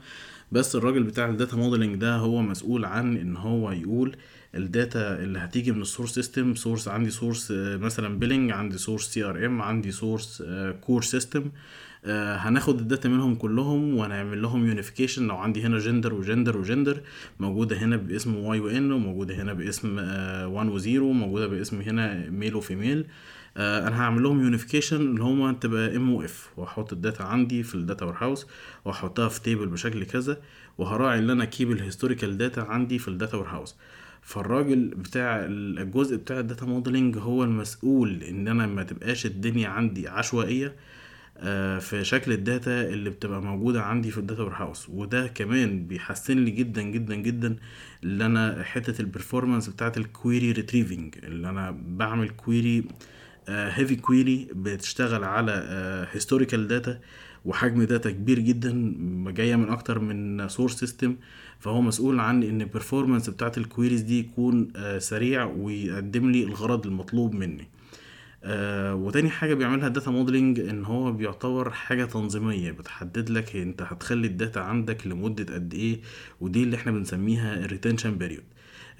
بس 0.52 0.76
الراجل 0.76 1.02
بتاع 1.02 1.28
ال 1.28 1.34
data 1.34 1.56
modeling 1.56 1.96
ده 1.96 2.16
هو 2.16 2.42
مسؤول 2.42 2.84
عن 2.84 3.16
إن 3.16 3.36
هو 3.36 3.72
يقول 3.72 4.16
ال 4.56 4.68
data 4.68 5.18
اللي 5.22 5.38
هتيجي 5.38 5.72
من 5.72 5.80
ال 5.82 5.87
source 5.87 6.14
system 6.14 6.54
source 6.54 6.88
عندي 6.88 7.10
source 7.10 7.52
مثلا 7.56 8.18
billing 8.18 8.50
عندي 8.50 8.78
source 8.78 9.02
CRM 9.08 9.62
عندي 9.62 9.90
source 9.92 10.42
core 10.80 11.02
system 11.02 11.50
هناخد 12.06 12.78
ال 12.80 12.86
data 12.86 13.08
منهم 13.08 13.34
كلهم 13.34 13.94
ونعمل 13.94 14.42
لهم 14.42 14.66
unification 14.66 15.26
لو 15.26 15.36
عندي 15.36 15.62
هنا 15.62 15.78
gender 15.78 16.14
و 16.14 16.20
gender 16.20 16.56
و 16.56 16.62
gender 16.62 17.00
موجودة 17.40 17.76
هنا 17.76 17.96
باسم 17.96 18.36
واي 18.36 18.60
وان 18.60 18.92
وموجودة 18.92 19.34
هنا 19.42 19.52
باسم 19.52 19.98
1 19.98 20.68
وزيرو 20.68 21.12
موجودة 21.12 21.46
باسم 21.46 21.80
هنا 21.80 22.30
male 22.30 22.54
و 22.56 22.63
female 22.63 23.06
آه 23.56 23.88
أنا 23.88 24.00
هعمل 24.02 24.22
لهم 24.22 24.42
unification 24.44 24.96
اللي 25.00 25.22
هما 25.22 25.52
تبقى 25.52 25.96
M 25.96 26.10
أو 26.10 26.22
F 26.24 26.50
واحط 26.56 26.92
ال 26.92 26.98
data 26.98 27.22
عندي 27.22 27.62
في 27.62 27.74
ال 27.74 28.04
data 28.04 28.14
warehouse 28.20 28.46
واحطها 28.84 29.28
في 29.28 29.42
table 29.42 29.66
بشكل 29.66 30.04
كذا 30.04 30.38
وهراعي 30.78 31.18
إن 31.18 31.30
أنا 31.30 31.42
ا 31.42 31.48
keep 31.48 31.70
ال 31.72 31.78
historical 31.78 32.38
data 32.38 32.60
عندي 32.60 32.98
في 32.98 33.08
ال 33.08 33.36
data 33.36 33.46
warehouse 33.46 33.76
فالراجل 34.24 34.88
بتاع 34.88 35.44
الجزء 35.48 36.16
بتاع 36.16 36.38
ال 36.40 36.45
data 36.45 36.66
modeling 36.66 37.18
هو 37.18 37.44
المسؤول 37.44 38.22
إن 38.22 38.48
أنا 38.48 38.66
ما 38.66 38.82
تبقاش 38.82 39.26
الدنيا 39.26 39.68
عندي 39.68 40.08
عشوائية 40.08 40.74
آه 41.38 41.78
في 41.78 42.04
شكل 42.04 42.32
ال 42.32 42.43
data 42.43 42.88
اللي 42.88 43.10
بتبقى 43.10 43.42
موجودة 43.42 43.82
عندي 43.82 44.10
في 44.10 44.18
ال 44.18 44.42
data 44.42 44.52
warehouse 44.52 44.88
وده 44.88 45.26
كمان 45.26 45.86
بيحسن 45.86 46.44
لي 46.44 46.50
جدا 46.50 46.82
جدا 46.82 47.14
جدا 47.14 47.56
اللي 48.04 48.26
أنا 48.26 48.62
حتة 48.62 49.00
ال 49.02 49.08
performance 49.08 49.68
بتاعت 49.68 49.96
ال 49.98 50.07
query 50.07 50.52
retrieving 50.52 51.14
اللي 51.22 51.48
أنا 51.48 51.70
بعمل 51.86 52.28
query 52.28 52.84
heavy 53.48 53.96
query 53.96 54.48
بتشتغل 54.54 55.24
على 55.24 55.52
historical 56.12 56.68
data 56.68 57.00
وحجم 57.44 57.82
data 57.82 58.10
كبير 58.10 58.38
جدا 58.38 58.94
جاية 59.30 59.56
من 59.56 59.68
أكتر 59.68 59.98
من 59.98 60.48
source 60.48 60.74
system 60.80 61.16
فهو 61.64 61.80
مسؤول 61.80 62.20
عن 62.20 62.42
إن 62.42 62.60
ال 62.60 62.66
performance 62.66 63.30
بتاعت 63.30 63.58
ال 63.58 63.63
queries 63.63 64.00
دي 64.00 64.18
يكون 64.18 64.72
سريع 64.98 65.44
ويقدم 65.44 66.30
لي 66.30 66.44
الغرض 66.44 66.86
المطلوب 66.86 67.34
مني. 67.34 67.68
آه 68.44 68.94
وتاني 68.94 69.30
حاجة 69.30 69.54
بيعملها 69.54 69.86
ال 69.88 69.92
data 69.92 70.10
modeling 70.10 70.60
إن 70.60 70.84
هو 70.84 71.12
بيعتبر 71.12 71.70
حاجة 71.70 72.04
تنظيمية 72.04 72.70
بتحدد 72.72 73.30
لك 73.30 73.56
أنت 73.56 73.82
هتخلي 73.82 74.26
ال 74.26 74.32
data 74.32 74.58
عندك 74.60 75.06
لمدة 75.06 75.54
قد 75.54 75.74
إيه 75.74 76.00
ودي 76.40 76.62
اللي 76.62 76.76
إحنا 76.76 76.92
بنسميها 76.92 77.64
ال 77.64 77.69
retention 77.69 78.18
period 78.18 78.44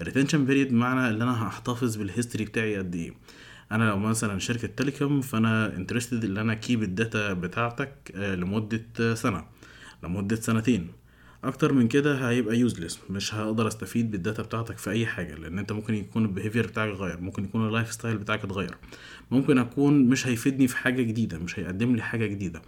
ال 0.01 0.05
retention 0.05 0.45
period 0.45 0.69
بمعنى 0.69 1.09
إن 1.15 1.21
أنا 1.21 1.47
هحتفظ 1.47 1.95
بال 1.95 2.06
history 2.06 2.45
بتاعي 2.45 2.77
قد 2.77 2.95
إيه. 2.95 3.13
أنا 3.71 3.89
لو 3.89 3.97
مثلا 3.99 4.39
شركة 4.39 4.67
telecom 4.67 5.21
فأنا 5.21 5.75
interested 5.75 6.25
إن 6.25 6.37
أنا 6.37 6.53
keep 6.53 6.83
ال 6.83 6.93
data 6.93 7.33
بتاعتك 7.33 8.11
آه، 8.15 8.35
لمدة 8.35 9.15
سنة 9.15 9.45
لمدة 10.03 10.35
سنتين. 10.35 10.87
أكتر 11.47 11.73
من 11.73 11.87
كده 11.87 12.29
هيبقى 12.29 12.57
useless 12.57 12.99
مش 13.09 13.35
هقدر 13.35 13.67
أستفيد 13.67 14.11
بال 14.11 14.22
data 14.22 14.43
بتاعتك 14.43 14.77
في 14.77 14.89
أي 14.91 15.05
حاجة 15.05 15.35
لأن 15.35 15.59
أنت 15.59 15.71
ممكن 15.71 15.93
يكون 15.95 16.25
ال 16.25 16.30
behavior 16.30 16.67
بتاعك 16.67 16.89
اتغير 16.89 17.21
ممكن 17.21 17.43
يكون 17.43 17.67
ال 17.67 17.91
lifestyle 17.91 18.17
بتاعك 18.17 18.43
اتغير. 18.43 18.75
ممكن 19.31 19.57
أكون 19.57 20.05
مش 20.05 20.27
هيفيدني 20.27 20.67
في 20.67 20.77
حاجة 20.77 21.01
جديدة 21.01 21.37
مش 21.37 21.59
هيقدم 21.59 21.95
لي 21.95 22.01
حاجة 22.01 22.25
جديدة. 22.25 22.61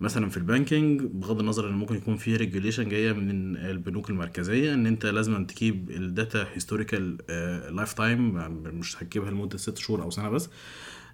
مثلا 0.00 0.28
في 0.28 0.36
ال 0.36 0.44
banking 0.44 1.02
بغض 1.02 1.40
النظر 1.40 1.68
إن 1.68 1.74
ممكن 1.74 1.94
يكون 1.96 2.16
في 2.16 2.36
regulation 2.36 2.88
جاية 2.88 3.12
من 3.12 3.56
البنوك 3.56 4.10
المركزية 4.10 4.74
إن 4.74 4.86
أنت 4.86 5.06
لازم 5.06 5.44
ت 5.46 5.55
keep 5.55 5.90
ال 5.90 6.01
data 6.01 6.46
historical 6.54 7.18
lifetime 7.76 8.34
مش 8.78 9.02
هت 9.02 9.10
keep 9.10 9.26
ها 9.26 9.30
لمدة 9.30 9.58
ست 9.58 9.78
شهور 9.78 10.02
أو 10.02 10.10
سنة 10.10 10.28
بس. 10.30 10.48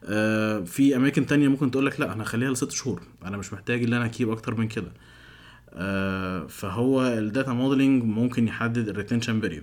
آه، 0.05 0.61
في 0.61 0.97
أماكن 0.97 1.27
تانية 1.27 1.49
ممكن 1.49 1.71
تقول 1.71 1.87
لك 1.87 2.01
لا 2.01 2.13
أنا 2.13 2.23
هخليها 2.23 2.51
لست 2.51 2.71
شهور. 2.71 3.03
أنا 3.25 3.37
مش 3.37 3.53
محتاج 3.53 3.83
إن 3.85 3.93
أنا 3.93 4.05
أ 4.05 4.10
keep 4.10 4.31
أكتر 4.31 4.55
من 4.55 4.69
كده. 4.69 4.93
فهو 6.49 7.03
ال 7.07 7.16
data 7.16 7.53
modeling 7.53 8.05
ممكن 8.05 8.49
يحدد 8.49 8.89
ال 8.89 8.94
retention 8.94 9.41
period 9.41 9.63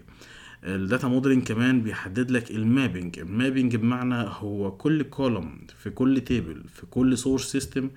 ال 0.63 0.72
data 0.72 1.07
modeling 1.07 1.43
كمان 1.43 1.81
بيحدد 1.81 2.31
لك 2.31 2.51
ال 2.51 2.60
mapping 2.60 3.19
ال 3.19 3.26
mapping 3.26 3.75
بمعنى 3.75 4.15
هو 4.15 4.71
كل 4.71 5.03
column 5.03 5.59
في 5.77 5.89
كل 5.89 6.21
table 6.21 6.63
في 6.73 6.85
كل 6.85 7.17
source 7.17 7.51
system 7.51 7.89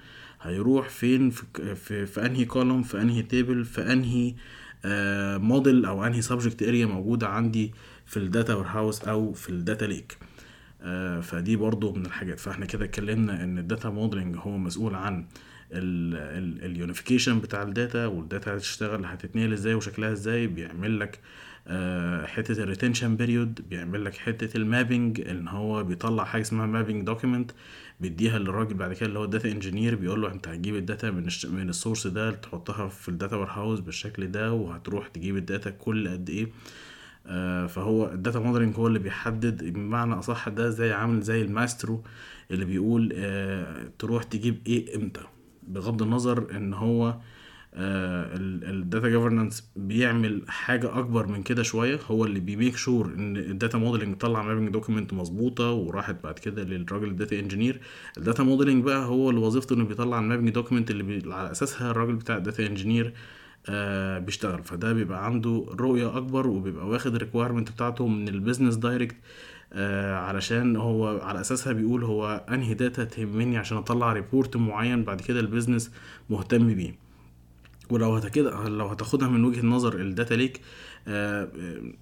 هيروح 0.43 0.89
فين 0.89 1.31
في, 1.31 1.75
في, 1.75 2.07
في 2.07 2.27
انهي 2.27 2.45
column 2.45 2.83
في 2.83 3.01
انهي 3.03 3.23
table 3.23 3.65
في 3.65 3.93
انهي 3.93 4.35
موديل 5.39 5.85
أو 5.85 6.07
انهي 6.07 6.23
subject 6.23 6.63
area 6.63 6.87
موجودة 6.87 7.29
عندي 7.29 7.73
في 8.07 8.17
ال 8.17 8.55
data 8.55 8.67
warehouse 8.67 9.03
أو 9.03 9.33
في 9.33 9.49
ال 9.49 9.56
data 9.56 9.85
lake 9.85 10.19
فدي 11.23 11.57
برضو 11.57 11.93
من 11.93 12.07
الحاجات. 12.07 12.41
فإحنا 12.41 12.67
كده 12.67 12.85
اتكلمنا 12.85 13.45
إن 13.45 13.59
ال 13.59 13.65
data 13.65 13.91
modeling 13.91 14.37
هو 14.39 14.59
مسؤول 14.59 14.95
عن 14.95 15.25
ال 15.73 15.87
unification 15.87 17.39
بتاع 17.41 17.63
ال 17.63 17.72
data 17.72 18.07
وال 18.07 18.23
data 18.23 18.57
هتشتغل 18.57 19.05
هتتنقل 19.05 19.53
إزاي 19.53 19.75
وشكلها 19.75 20.13
إزاي 20.13 20.47
بيعمل 20.47 21.01
لك 21.01 21.19
آه، 21.69 22.27
حتة 22.27 22.63
ال 22.63 22.68
retention 22.68 23.17
period 23.17 23.61
بيعمل 23.71 24.05
لك 24.05 24.15
حتة 24.15 24.57
ال 24.57 24.65
mapping 24.65 25.21
ان 25.21 25.49
هو 25.49 25.85
بيطلع 25.85 26.25
حاجة 26.25 26.43
اسمها 26.43 26.67
mapping 26.67 27.07
document 27.07 27.51
بيديها 28.01 28.39
للراجل 28.39 28.75
بعد 28.75 28.93
كده 28.93 29.07
اللي 29.07 29.19
هو 29.19 29.25
ال 29.25 29.30
data 29.30 29.51
engineer 29.53 29.95
بيقول 29.95 30.23
له 30.23 30.33
انت 30.33 30.49
هتجيب 30.49 30.77
ال 30.77 30.84
data 30.84 31.11
من. 31.11 31.29
من 31.45 31.69
ال 31.69 31.74
source 31.74 32.07
ده 32.07 32.31
تحطها 32.31 32.89
في 32.89 33.09
ال 33.09 33.37
data 33.37 33.47
warehouse 33.49 33.81
بالشكل 33.81 34.27
ده 34.31 34.53
وهتروح 34.53 35.09
تجيب 35.09 35.37
ال 35.37 35.44
data 35.44 35.71
كل 35.71 36.09
قد 36.09 36.31
إيه 36.31 36.49
آه 37.27 37.67
فهو 37.67 38.13
ال 38.13 38.18
data 38.18 38.39
modeling 38.39 38.77
هو 38.77 38.87
اللي 38.87 38.99
بيحدد 38.99 39.65
بمعنى 39.65 40.15
أصح 40.15 40.49
ده 40.49 40.69
زي 40.71 40.93
عامل 40.93 41.21
زي 41.21 41.43
الماسترو 41.43 42.05
اللي 42.51 42.65
بيقول 42.65 43.13
آه 43.17 43.91
تروح 43.99 44.23
تجيب 44.23 44.59
إيه 44.67 44.97
إمتى 44.97 45.21
بغض 45.63 46.03
النظر 46.03 46.57
إن 46.57 46.75
هو 46.75 47.17
ال 47.75 48.02
data 48.02 49.09
governance 49.09 49.71
بيعمل 49.77 50.43
حاجة 50.49 50.99
أكبر 50.99 51.27
من 51.27 51.43
كده 51.43 51.63
شوية 51.63 51.99
هو 52.11 52.25
اللي 52.25 52.41
بي 52.41 52.53
make 52.53 52.77
sure 52.77 53.07
إن 53.07 53.37
ال 53.37 53.45
data 53.45 53.79
modeling 53.79 54.17
طلع 54.17 54.43
mapping 54.43 54.69
document 54.69 55.13
مظبوطة 55.15 55.71
وراحت 55.73 56.17
بعد 56.25 56.39
كده 56.39 56.63
للراجل 56.65 57.09
ال 57.09 57.15
data 57.15 57.39
engineer 57.39 57.81
ال 58.19 58.24
data 58.24 58.43
modeling 58.43 58.85
بقى 58.85 59.07
هو 59.07 59.31
اللي 59.31 59.41
وظيفته 59.41 59.75
إنه 59.75 59.85
بيطلع 59.85 60.19
ال 60.19 60.23
mapping 60.23 60.51
document 60.51 60.91
اللي 60.91 61.03
بي... 61.03 61.33
على 61.33 61.51
أساسها 61.51 61.91
الراجل 61.91 62.15
بتاع 62.15 62.37
ال 62.37 62.43
data 62.43 62.67
engineer 62.67 63.13
آه 63.69 64.19
بيشتغل. 64.19 64.63
فده 64.65 64.93
بيبقى 64.93 65.27
عنده 65.27 65.67
رؤية 65.71 66.17
أكبر 66.17 66.47
وبيبقى 66.47 66.89
واخد 66.89 67.15
ال 67.15 67.19
requirement 67.19 67.71
بتاعته 67.73 68.07
من 68.07 68.29
ال 68.29 68.34
business 68.34 68.77
direct 68.77 69.17
آه 69.73 70.17
علشان 70.17 70.77
هو 70.77 71.21
على 71.23 71.41
أساسها 71.41 71.73
بيقول 71.73 72.05
هو 72.05 72.45
أنهي 72.49 72.75
data 72.75 73.05
تهمني 73.05 73.59
عشان 73.59 73.77
أطلع 73.77 74.13
report 74.13 74.57
معين 74.57 75.05
بعد 75.05 75.21
كده 75.21 75.41
ال 75.41 75.46
business 75.46 75.91
مهتم 76.31 76.75
بيه. 76.75 76.95
ولو 77.91 78.15
هتكده 78.17 78.69
لو 78.69 78.87
هتاخدها 78.87 79.29
من 79.29 79.45
وجهة 79.45 79.67
نظر 79.67 79.95
ال 80.01 80.08
data 80.08 80.35
lake 80.35 80.61
آه 81.09 81.49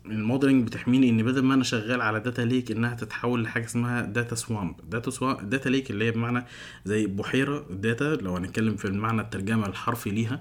ال 0.06 0.13
modeling 0.13 0.66
بتحميني 0.66 1.10
إن 1.10 1.22
بدل 1.22 1.42
ما 1.42 1.54
أنا 1.54 1.64
شغال 1.64 2.00
على 2.00 2.20
data 2.20 2.42
lake 2.42 2.70
إنها 2.70 2.94
تتحول 2.94 3.42
لحاجة 3.42 3.64
اسمها 3.64 4.02
data 4.02 4.34
swamp 4.34 4.74
data 4.90 5.10
swamp 5.10 5.50
data 5.50 5.68
lake 5.68 5.90
اللي 5.90 6.04
هي 6.04 6.10
بمعنى 6.10 6.44
زي 6.84 7.06
بحيرة 7.06 7.66
data 7.70 8.18
لو 8.22 8.36
هنتكلم 8.36 8.76
في 8.76 8.84
المعنى 8.84 9.20
الترجمة 9.20 9.66
الحرفي 9.66 10.10
ليها. 10.10 10.40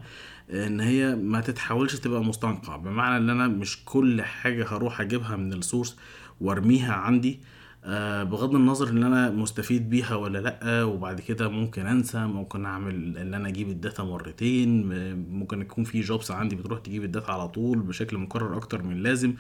إن 0.53 0.79
هي 0.79 1.15
ما 1.15 1.41
تتحولش 1.41 1.95
تبقى 1.95 2.23
مستنقع. 2.23 2.75
بمعنى 2.77 3.17
إن 3.17 3.29
أنا 3.29 3.47
مش 3.47 3.85
كل 3.85 4.21
حاجة 4.21 4.65
هروح 4.69 5.01
أجيبها 5.01 5.35
من 5.35 5.53
ال 5.53 5.60
source 5.60 5.97
وأرميها 6.41 6.93
عندي 6.93 7.39
آه 7.85 8.23
بغض 8.23 8.55
النظر 8.55 8.89
إن 8.89 9.03
أنا 9.03 9.29
مستفيد 9.29 9.89
بيها 9.89 10.15
ولا 10.15 10.38
لأ 10.39 10.83
وبعد 10.83 11.21
كده 11.21 11.49
ممكن 11.49 11.85
أنسى 11.85 12.17
ممكن 12.17 12.65
أعمل 12.65 13.17
إن 13.17 13.33
أنا 13.33 13.47
أجيب 13.47 13.69
ال 13.69 13.76
data 13.76 14.03
مرتين 14.03 14.89
ممكن 15.29 15.62
يكون 15.62 15.83
في 15.83 16.01
jobs 16.01 16.32
عندي 16.31 16.55
بتروح 16.55 16.79
تجيب 16.79 17.03
ال 17.03 17.09
data 17.09 17.32
على 17.31 17.47
طول 17.47 17.79
بشكل 17.79 18.17
مكرر 18.17 18.57
أكتر 18.57 18.83
من 18.83 19.03
لازم. 19.03 19.33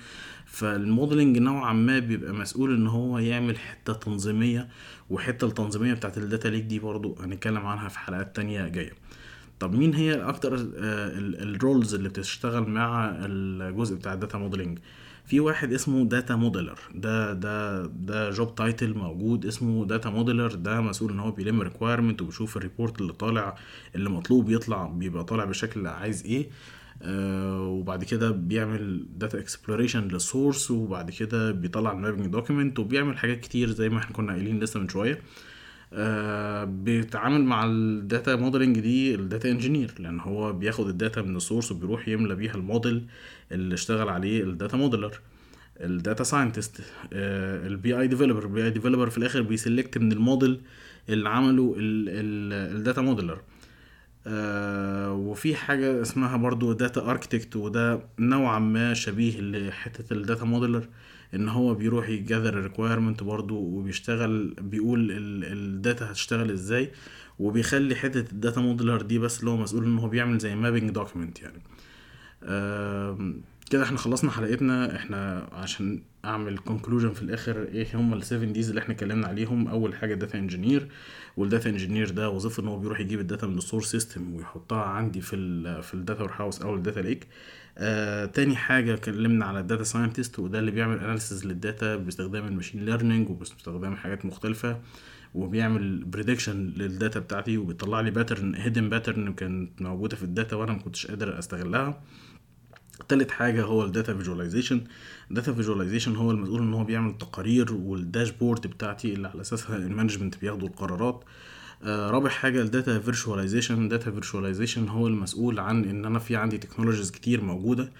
فال 0.45 0.64
modeling 0.64 1.37
نوعا 1.37 1.73
ما 1.73 1.99
بيبقى 1.99 2.33
مسؤول 2.33 2.75
إن 2.75 2.87
هو 2.87 3.17
يعمل 3.19 3.57
حتة 3.59 3.93
تنظيمية 3.93 4.67
وحتة 5.09 5.47
التنظيمية 5.47 5.93
بتاعت 5.93 6.17
ال 6.17 6.23
data 6.23 6.47
lake 6.47 6.63
دي 6.63 6.79
برضو 6.79 7.15
هنتكلم 7.19 7.65
عنها 7.65 7.89
في 7.89 7.99
حلقات 7.99 8.35
تانية 8.35 8.67
جاية. 8.67 8.93
طب 9.59 9.75
مين 9.75 9.93
هي 9.93 10.13
أكتر 10.21 10.55
ال 10.55 10.78
roles 10.78 11.93
اللي 11.95 12.09
بتشتغل 12.09 12.69
مع 12.69 13.11
الجزء 13.19 13.95
بتاع 13.95 14.13
ال 14.13 14.18
data 14.18 14.37
modeling 14.37 14.79
في 15.25 15.39
واحد 15.39 15.73
اسمه 15.73 16.05
data 16.05 16.35
modeler 16.35 16.79
ده 16.95 17.33
ده 17.33 17.85
ده 17.85 18.29
job 18.29 18.55
title 18.55 18.93
موجود 18.97 19.45
اسمه 19.45 19.85
data 19.85 20.09
modeler 20.09 20.53
ده 20.55 20.81
مسؤول 20.81 21.11
إن 21.11 21.19
هو 21.19 21.31
بيلم 21.31 21.61
requirement 21.61 22.21
وبيشوف 22.21 22.57
ال 22.57 22.63
report 22.63 23.01
اللي 23.01 23.13
طالع 23.13 23.55
اللي 23.95 24.09
مطلوب 24.09 24.49
يطلع 24.49 24.85
بيبقى 24.87 25.23
طالع 25.23 25.45
بالشكل 25.45 25.79
اللي 25.79 25.89
عايز 25.89 26.25
إيه. 26.25 26.49
آه 27.01 27.61
وبعد 27.61 28.03
كده 28.03 28.31
بيعمل 28.31 29.05
data 29.17 29.39
exploration 29.39 30.07
لل 30.07 30.23
source 30.23 30.71
وبعد 30.71 31.11
كده 31.11 31.51
بيطلع 31.51 31.91
ال 31.91 31.96
mapping 31.96 32.27
document 32.27 32.79
وبيعمل 32.79 33.17
حاجات 33.17 33.39
كتير 33.39 33.69
زي 33.69 33.89
ما 33.89 33.97
إحنا 33.97 34.15
كنا 34.15 34.33
قايلين 34.33 34.59
لسه 34.59 34.79
من 34.79 34.89
شوية. 34.89 35.21
آه 35.93 36.63
بيتعامل 36.63 37.43
مع 37.43 37.65
ال 37.65 37.79
data 37.79 38.35
modeling 38.35 38.79
دي 38.79 39.15
ال 39.15 39.22
data 39.22 39.51
engineer 39.51 39.93
لأن 39.99 40.19
هو 40.19 40.53
بياخد 40.53 40.87
ال 40.87 40.94
data 40.94 41.21
من 41.21 41.35
ال 41.35 41.40
source 41.40 41.71
وبيروح 41.71 42.07
يملى 42.07 42.35
بيها 42.35 42.55
الموديل 42.55 43.05
اللي 43.51 43.73
اشتغل 43.73 44.09
عليه 44.09 44.43
ال 44.43 44.50
data 44.50 44.77
modeler. 44.77 45.19
ال 45.79 45.88
data 45.88 46.23
scientist 46.23 46.81
ال 47.13 47.99
BI 47.99 48.07
developer 48.07 48.43
ال 48.43 48.63
BI 48.63 48.69
developer 48.69 49.09
في 49.09 49.17
الآخر 49.17 49.41
بي 49.41 49.55
select 49.55 49.97
من 49.97 50.11
الموديل 50.11 50.61
اللي 51.09 51.29
عمله 51.29 51.75
ال 51.77 52.02
data 52.02 53.01
modeler. 53.01 53.41
آه 54.27 55.13
وفي 55.13 55.55
حاجة 55.55 56.01
اسمها 56.01 56.37
برضو 56.37 56.73
data 56.73 57.09
architect 57.09 57.55
وده 57.55 57.99
نوعا 58.19 58.59
ما 58.59 58.93
شبيه 58.93 59.41
لحتة 59.41 60.13
ال 60.13 60.20
data 60.20 60.45
modeler 60.45 60.87
إن 61.35 61.49
هو 61.49 61.73
بيروح 61.73 62.09
ي 62.09 62.15
gather 62.15 62.49
ال 62.59 62.64
requirement 62.64 63.23
برضو 63.23 63.55
وبيشتغل 63.57 64.55
بيقول 64.61 65.07
ال 65.43 65.57
data 65.57 66.11
هتشتغل 66.11 66.51
إزاي 66.51 66.91
وبيخلي 67.39 67.95
حتة 67.95 68.31
ال 68.31 68.37
data 68.37 68.61
modeler 68.61 69.01
دي 69.01 69.19
بس 69.19 69.39
اللي 69.39 69.51
هو 69.51 69.57
مسؤول 69.57 69.83
إن 69.85 69.97
هو 69.97 70.09
بيعمل 70.09 70.37
زي 70.37 70.55
mapping 70.55 70.89
document 70.91 71.37
يعني. 71.41 71.61
كده 73.69 73.83
إحنا 73.83 73.97
خلصنا 73.97 74.31
حلقتنا. 74.31 74.95
إحنا 74.95 75.49
عشان 75.51 76.01
أعمل 76.25 76.57
conclusion 76.57 77.13
في 77.13 77.21
الآخر 77.21 77.63
إيه 77.63 77.87
هم 77.93 78.13
ال 78.13 78.20
seven 78.20 78.53
D's 78.53 78.69
اللي 78.69 78.81
إحنا 78.81 78.93
اتكلمنا 78.93 79.27
عليهم؟ 79.27 79.67
أول 79.67 79.95
حاجة 79.95 80.13
data 80.13 80.37
engineer 80.37 80.87
وال 81.37 81.48
data 81.48 81.69
engineer 81.69 82.09
ده 82.09 82.29
وظيفته 82.29 82.61
إن 82.61 82.67
هو 82.67 82.79
بيروح 82.79 82.99
يجيب 82.99 83.19
ال 83.19 83.25
data 83.25 83.47
من 83.47 83.57
ال 83.57 83.62
source 83.62 83.91
system 83.91 84.33
ويحطها 84.35 84.83
عندي 84.83 85.21
في 85.21 85.35
ال 85.35 85.83
في 85.83 85.93
ال 85.93 86.21
data 86.21 86.31
warehouse 86.39 86.61
أو 86.61 86.75
ال 86.75 86.80
data 86.80 86.99
lake 86.99 87.23
آه 87.23 87.27
تاني 88.33 88.55
حاجة 88.55 88.93
اتكلمنا 88.93 89.45
على 89.45 89.59
ال 89.59 89.64
data 89.64 89.83
scientist 89.83 90.39
وده 90.39 90.59
اللي 90.59 90.71
بيعمل 90.71 90.99
analysis 90.99 91.45
لل 91.45 91.62
data 91.62 91.95
باستخدام 91.95 92.47
ال 92.47 92.52
machine 92.52 92.85
learning 92.85 93.29
وباستخدام 93.29 93.95
حاجات 93.95 94.25
مختلفة 94.25 94.79
وبيعمل 95.35 96.03
prediction 96.05 96.73
لل 96.77 96.91
data 96.91 97.19
بتاعتي 97.19 97.57
وبيطلع 97.57 98.01
لي 98.01 98.11
pattern 98.11 98.55
hidden 98.55 98.89
pattern 98.89 99.33
كانت 99.33 99.81
موجودة 99.81 100.15
في 100.15 100.23
ال 100.23 100.30
data 100.30 100.55
وأنا 100.55 100.71
ما 100.71 100.79
كنتش 100.79 101.07
قادر 101.07 101.39
أستغلها. 101.39 102.01
تالت 103.09 103.31
حاجة 103.31 103.63
هو 103.63 103.85
ال 103.85 103.91
data 103.91 104.13
visualization 104.13 104.81
ال 105.29 105.34
data 105.34 105.53
visualization 105.53 106.15
هو 106.15 106.31
المسؤول 106.31 106.61
إن 106.61 106.73
هو 106.73 106.83
بيعمل 106.83 107.17
تقارير 107.17 107.73
وال 107.73 107.90
dashboard 107.90 108.67
بتاعتي 108.67 109.13
اللي 109.13 109.27
على 109.27 109.41
أساسها 109.41 109.75
ال 109.77 109.83
management 109.83 110.37
بياخدوا 110.41 110.67
القرارات. 110.67 111.23
آه 111.23 111.25
رابع 111.85 112.29
حاجة 112.29 112.61
ال 112.61 112.69
data 112.69 112.99
virtualization 112.99 113.83
ال 113.83 113.89
data 113.89 114.11
virtualization 114.11 114.87
هو 114.87 115.07
المسؤول 115.07 115.59
عن 115.59 115.85
إن 115.85 116.05
أنا 116.05 116.19
في 116.19 116.35
عندي 116.35 116.57
technologies 116.57 117.11
كتير 117.11 117.41
موجودة. 117.41 117.91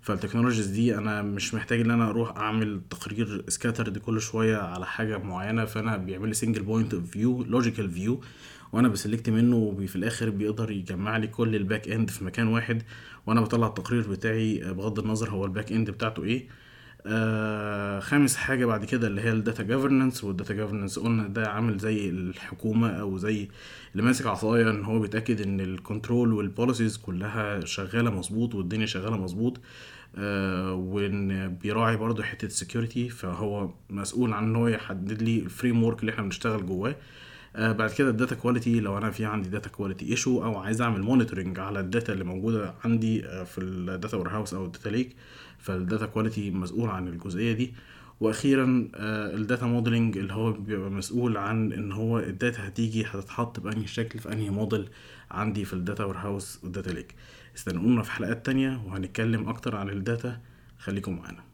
فال 0.00 0.09
technologies 0.09 0.66
دي 0.66 0.98
أنا 0.98 1.22
مش 1.22 1.54
محتاج 1.54 1.80
إن 1.80 1.90
أنا 1.90 2.10
أروح 2.10 2.36
أعمل 2.36 2.80
تقرير 2.90 3.44
scattered 3.48 3.98
كل 3.98 4.20
شوية 4.20 4.56
على 4.56 4.86
حاجة 4.86 5.18
معينة. 5.18 5.64
فأنا 5.64 5.96
بيعمل 5.96 6.28
لي 6.28 6.34
single 6.34 6.62
point 6.62 6.94
of 6.94 7.10
view 7.10 7.42
logical 7.42 7.90
view 7.90 8.20
وأنا 8.72 8.88
ب 8.88 8.94
select 8.94 9.30
منه 9.30 9.56
وفي 9.56 9.96
الآخر 9.96 10.30
بيقدر 10.30 10.70
يجمع 10.70 11.16
لي 11.16 11.26
كل 11.26 11.56
ال 11.56 11.62
back 11.62 11.88
end 11.88 12.10
في 12.10 12.24
مكان 12.24 12.48
واحد. 12.48 12.82
وأنا 13.26 13.40
بطلع 13.40 13.66
التقرير 13.66 14.10
بتاعي 14.10 14.58
بغض 14.72 14.98
النظر 14.98 15.30
هو 15.30 15.44
ال 15.44 15.50
back 15.50 15.72
end 15.72 15.90
بتاعته 15.90 16.24
إيه. 16.24 16.48
آه 17.10 18.00
خامس 18.00 18.36
حاجة 18.36 18.66
بعد 18.66 18.84
كده 18.84 19.06
اللي 19.06 19.20
هي 19.20 19.32
ال 19.32 19.38
data 19.38 19.62
governance 19.62 20.24
وال 20.24 20.34
data 20.34 20.54
governance 20.54 20.98
قلنا 20.98 21.28
ده 21.28 21.48
عامل 21.48 21.78
زي 21.78 22.10
الحكومة 22.10 22.88
أو 22.90 23.18
زي 23.18 23.48
اللي 23.92 24.02
ماسك 24.02 24.26
عصاية 24.26 24.70
إن 24.70 24.84
هو 24.84 24.98
بيتأكد 24.98 25.40
إن 25.40 25.60
ال 25.60 25.69
control 25.69 26.32
وال 26.32 26.45
policies 26.45 26.96
كلها 26.96 27.64
شغالة 27.64 28.10
مظبوط 28.10 28.54
والدنيا 28.54 28.86
شغالة 28.86 29.16
مظبوط 29.16 29.60
آه 30.16 30.72
وإن 30.74 31.48
بيراعي 31.62 31.96
برضو 31.96 32.22
حتة 32.22 32.46
ال 32.46 32.53
security 32.53 33.08
فهو 33.08 33.70
مسؤول 33.90 34.32
عن 34.32 34.44
إن 34.44 34.56
هو 34.56 34.68
يحدد 34.68 35.22
لي 35.22 35.38
ال 35.38 35.84
framework 35.84 36.00
اللي 36.00 36.12
إحنا 36.12 36.22
بنشتغل 36.24 36.66
جواه. 36.66 36.96
آه 37.56 37.72
بعد 37.72 37.90
كده 37.90 38.10
ال 38.10 38.15
data 38.15 38.34
quality 38.34 38.80
لو 38.80 38.98
أنا 38.98 39.10
في 39.10 39.24
عندي 39.24 39.48
data 39.48 39.68
quality 39.70 40.10
issue 40.10 40.44
أو 40.44 40.56
عايز 40.58 40.80
أعمل 40.82 41.02
monitoring 41.02 41.58
على 41.58 41.80
ال 41.80 41.86
data 41.86 42.12
اللي 42.12 42.24
موجودة 42.24 42.74
عندي 42.84 43.22
في 43.22 43.58
ال 43.60 44.16
data 44.16 44.28
warehouse 44.28 44.54
أو 44.54 44.64
ال 44.64 44.69
data 44.69 44.88
lake 44.88 45.16
فال 45.58 45.74
data 45.74 46.06
quality 46.06 46.50
مسؤول 46.50 46.88
عن 46.90 47.08
الجزئية 47.08 47.52
دي. 47.52 47.74
وأخيرا 48.20 48.88
آه 48.94 49.34
ال 49.34 49.40
data 49.40 49.66
modeling 49.66 50.18
اللي 50.18 50.32
هو 50.32 50.52
بيبقى 50.52 50.90
مسؤول 50.90 51.36
عن 51.36 51.72
إن 51.72 51.92
هو 51.92 52.18
ال 52.18 52.28
data 52.28 52.68
هتيجي 52.68 53.04
هتتحط 53.04 53.60
بانهي 53.60 53.86
شكل 53.86 54.18
في 54.18 54.32
أنهي 54.32 54.50
موديل 54.50 54.88
عندي 55.30 55.64
في 55.64 55.72
ال 55.72 55.78
data 55.78 56.04
warehouse 56.04 56.60
وال 56.64 56.73
data 56.73 56.90
lake 56.90 57.14
استنونا 57.56 58.02
في 58.02 58.10
حلقات 58.12 58.46
تانية 58.46 58.82
وهنتكلم 58.86 59.48
أكتر 59.48 59.76
عن 59.76 59.90
ال 59.90 59.98
data. 59.98 60.40
خليكم 60.78 61.16
معانا. 61.16 61.47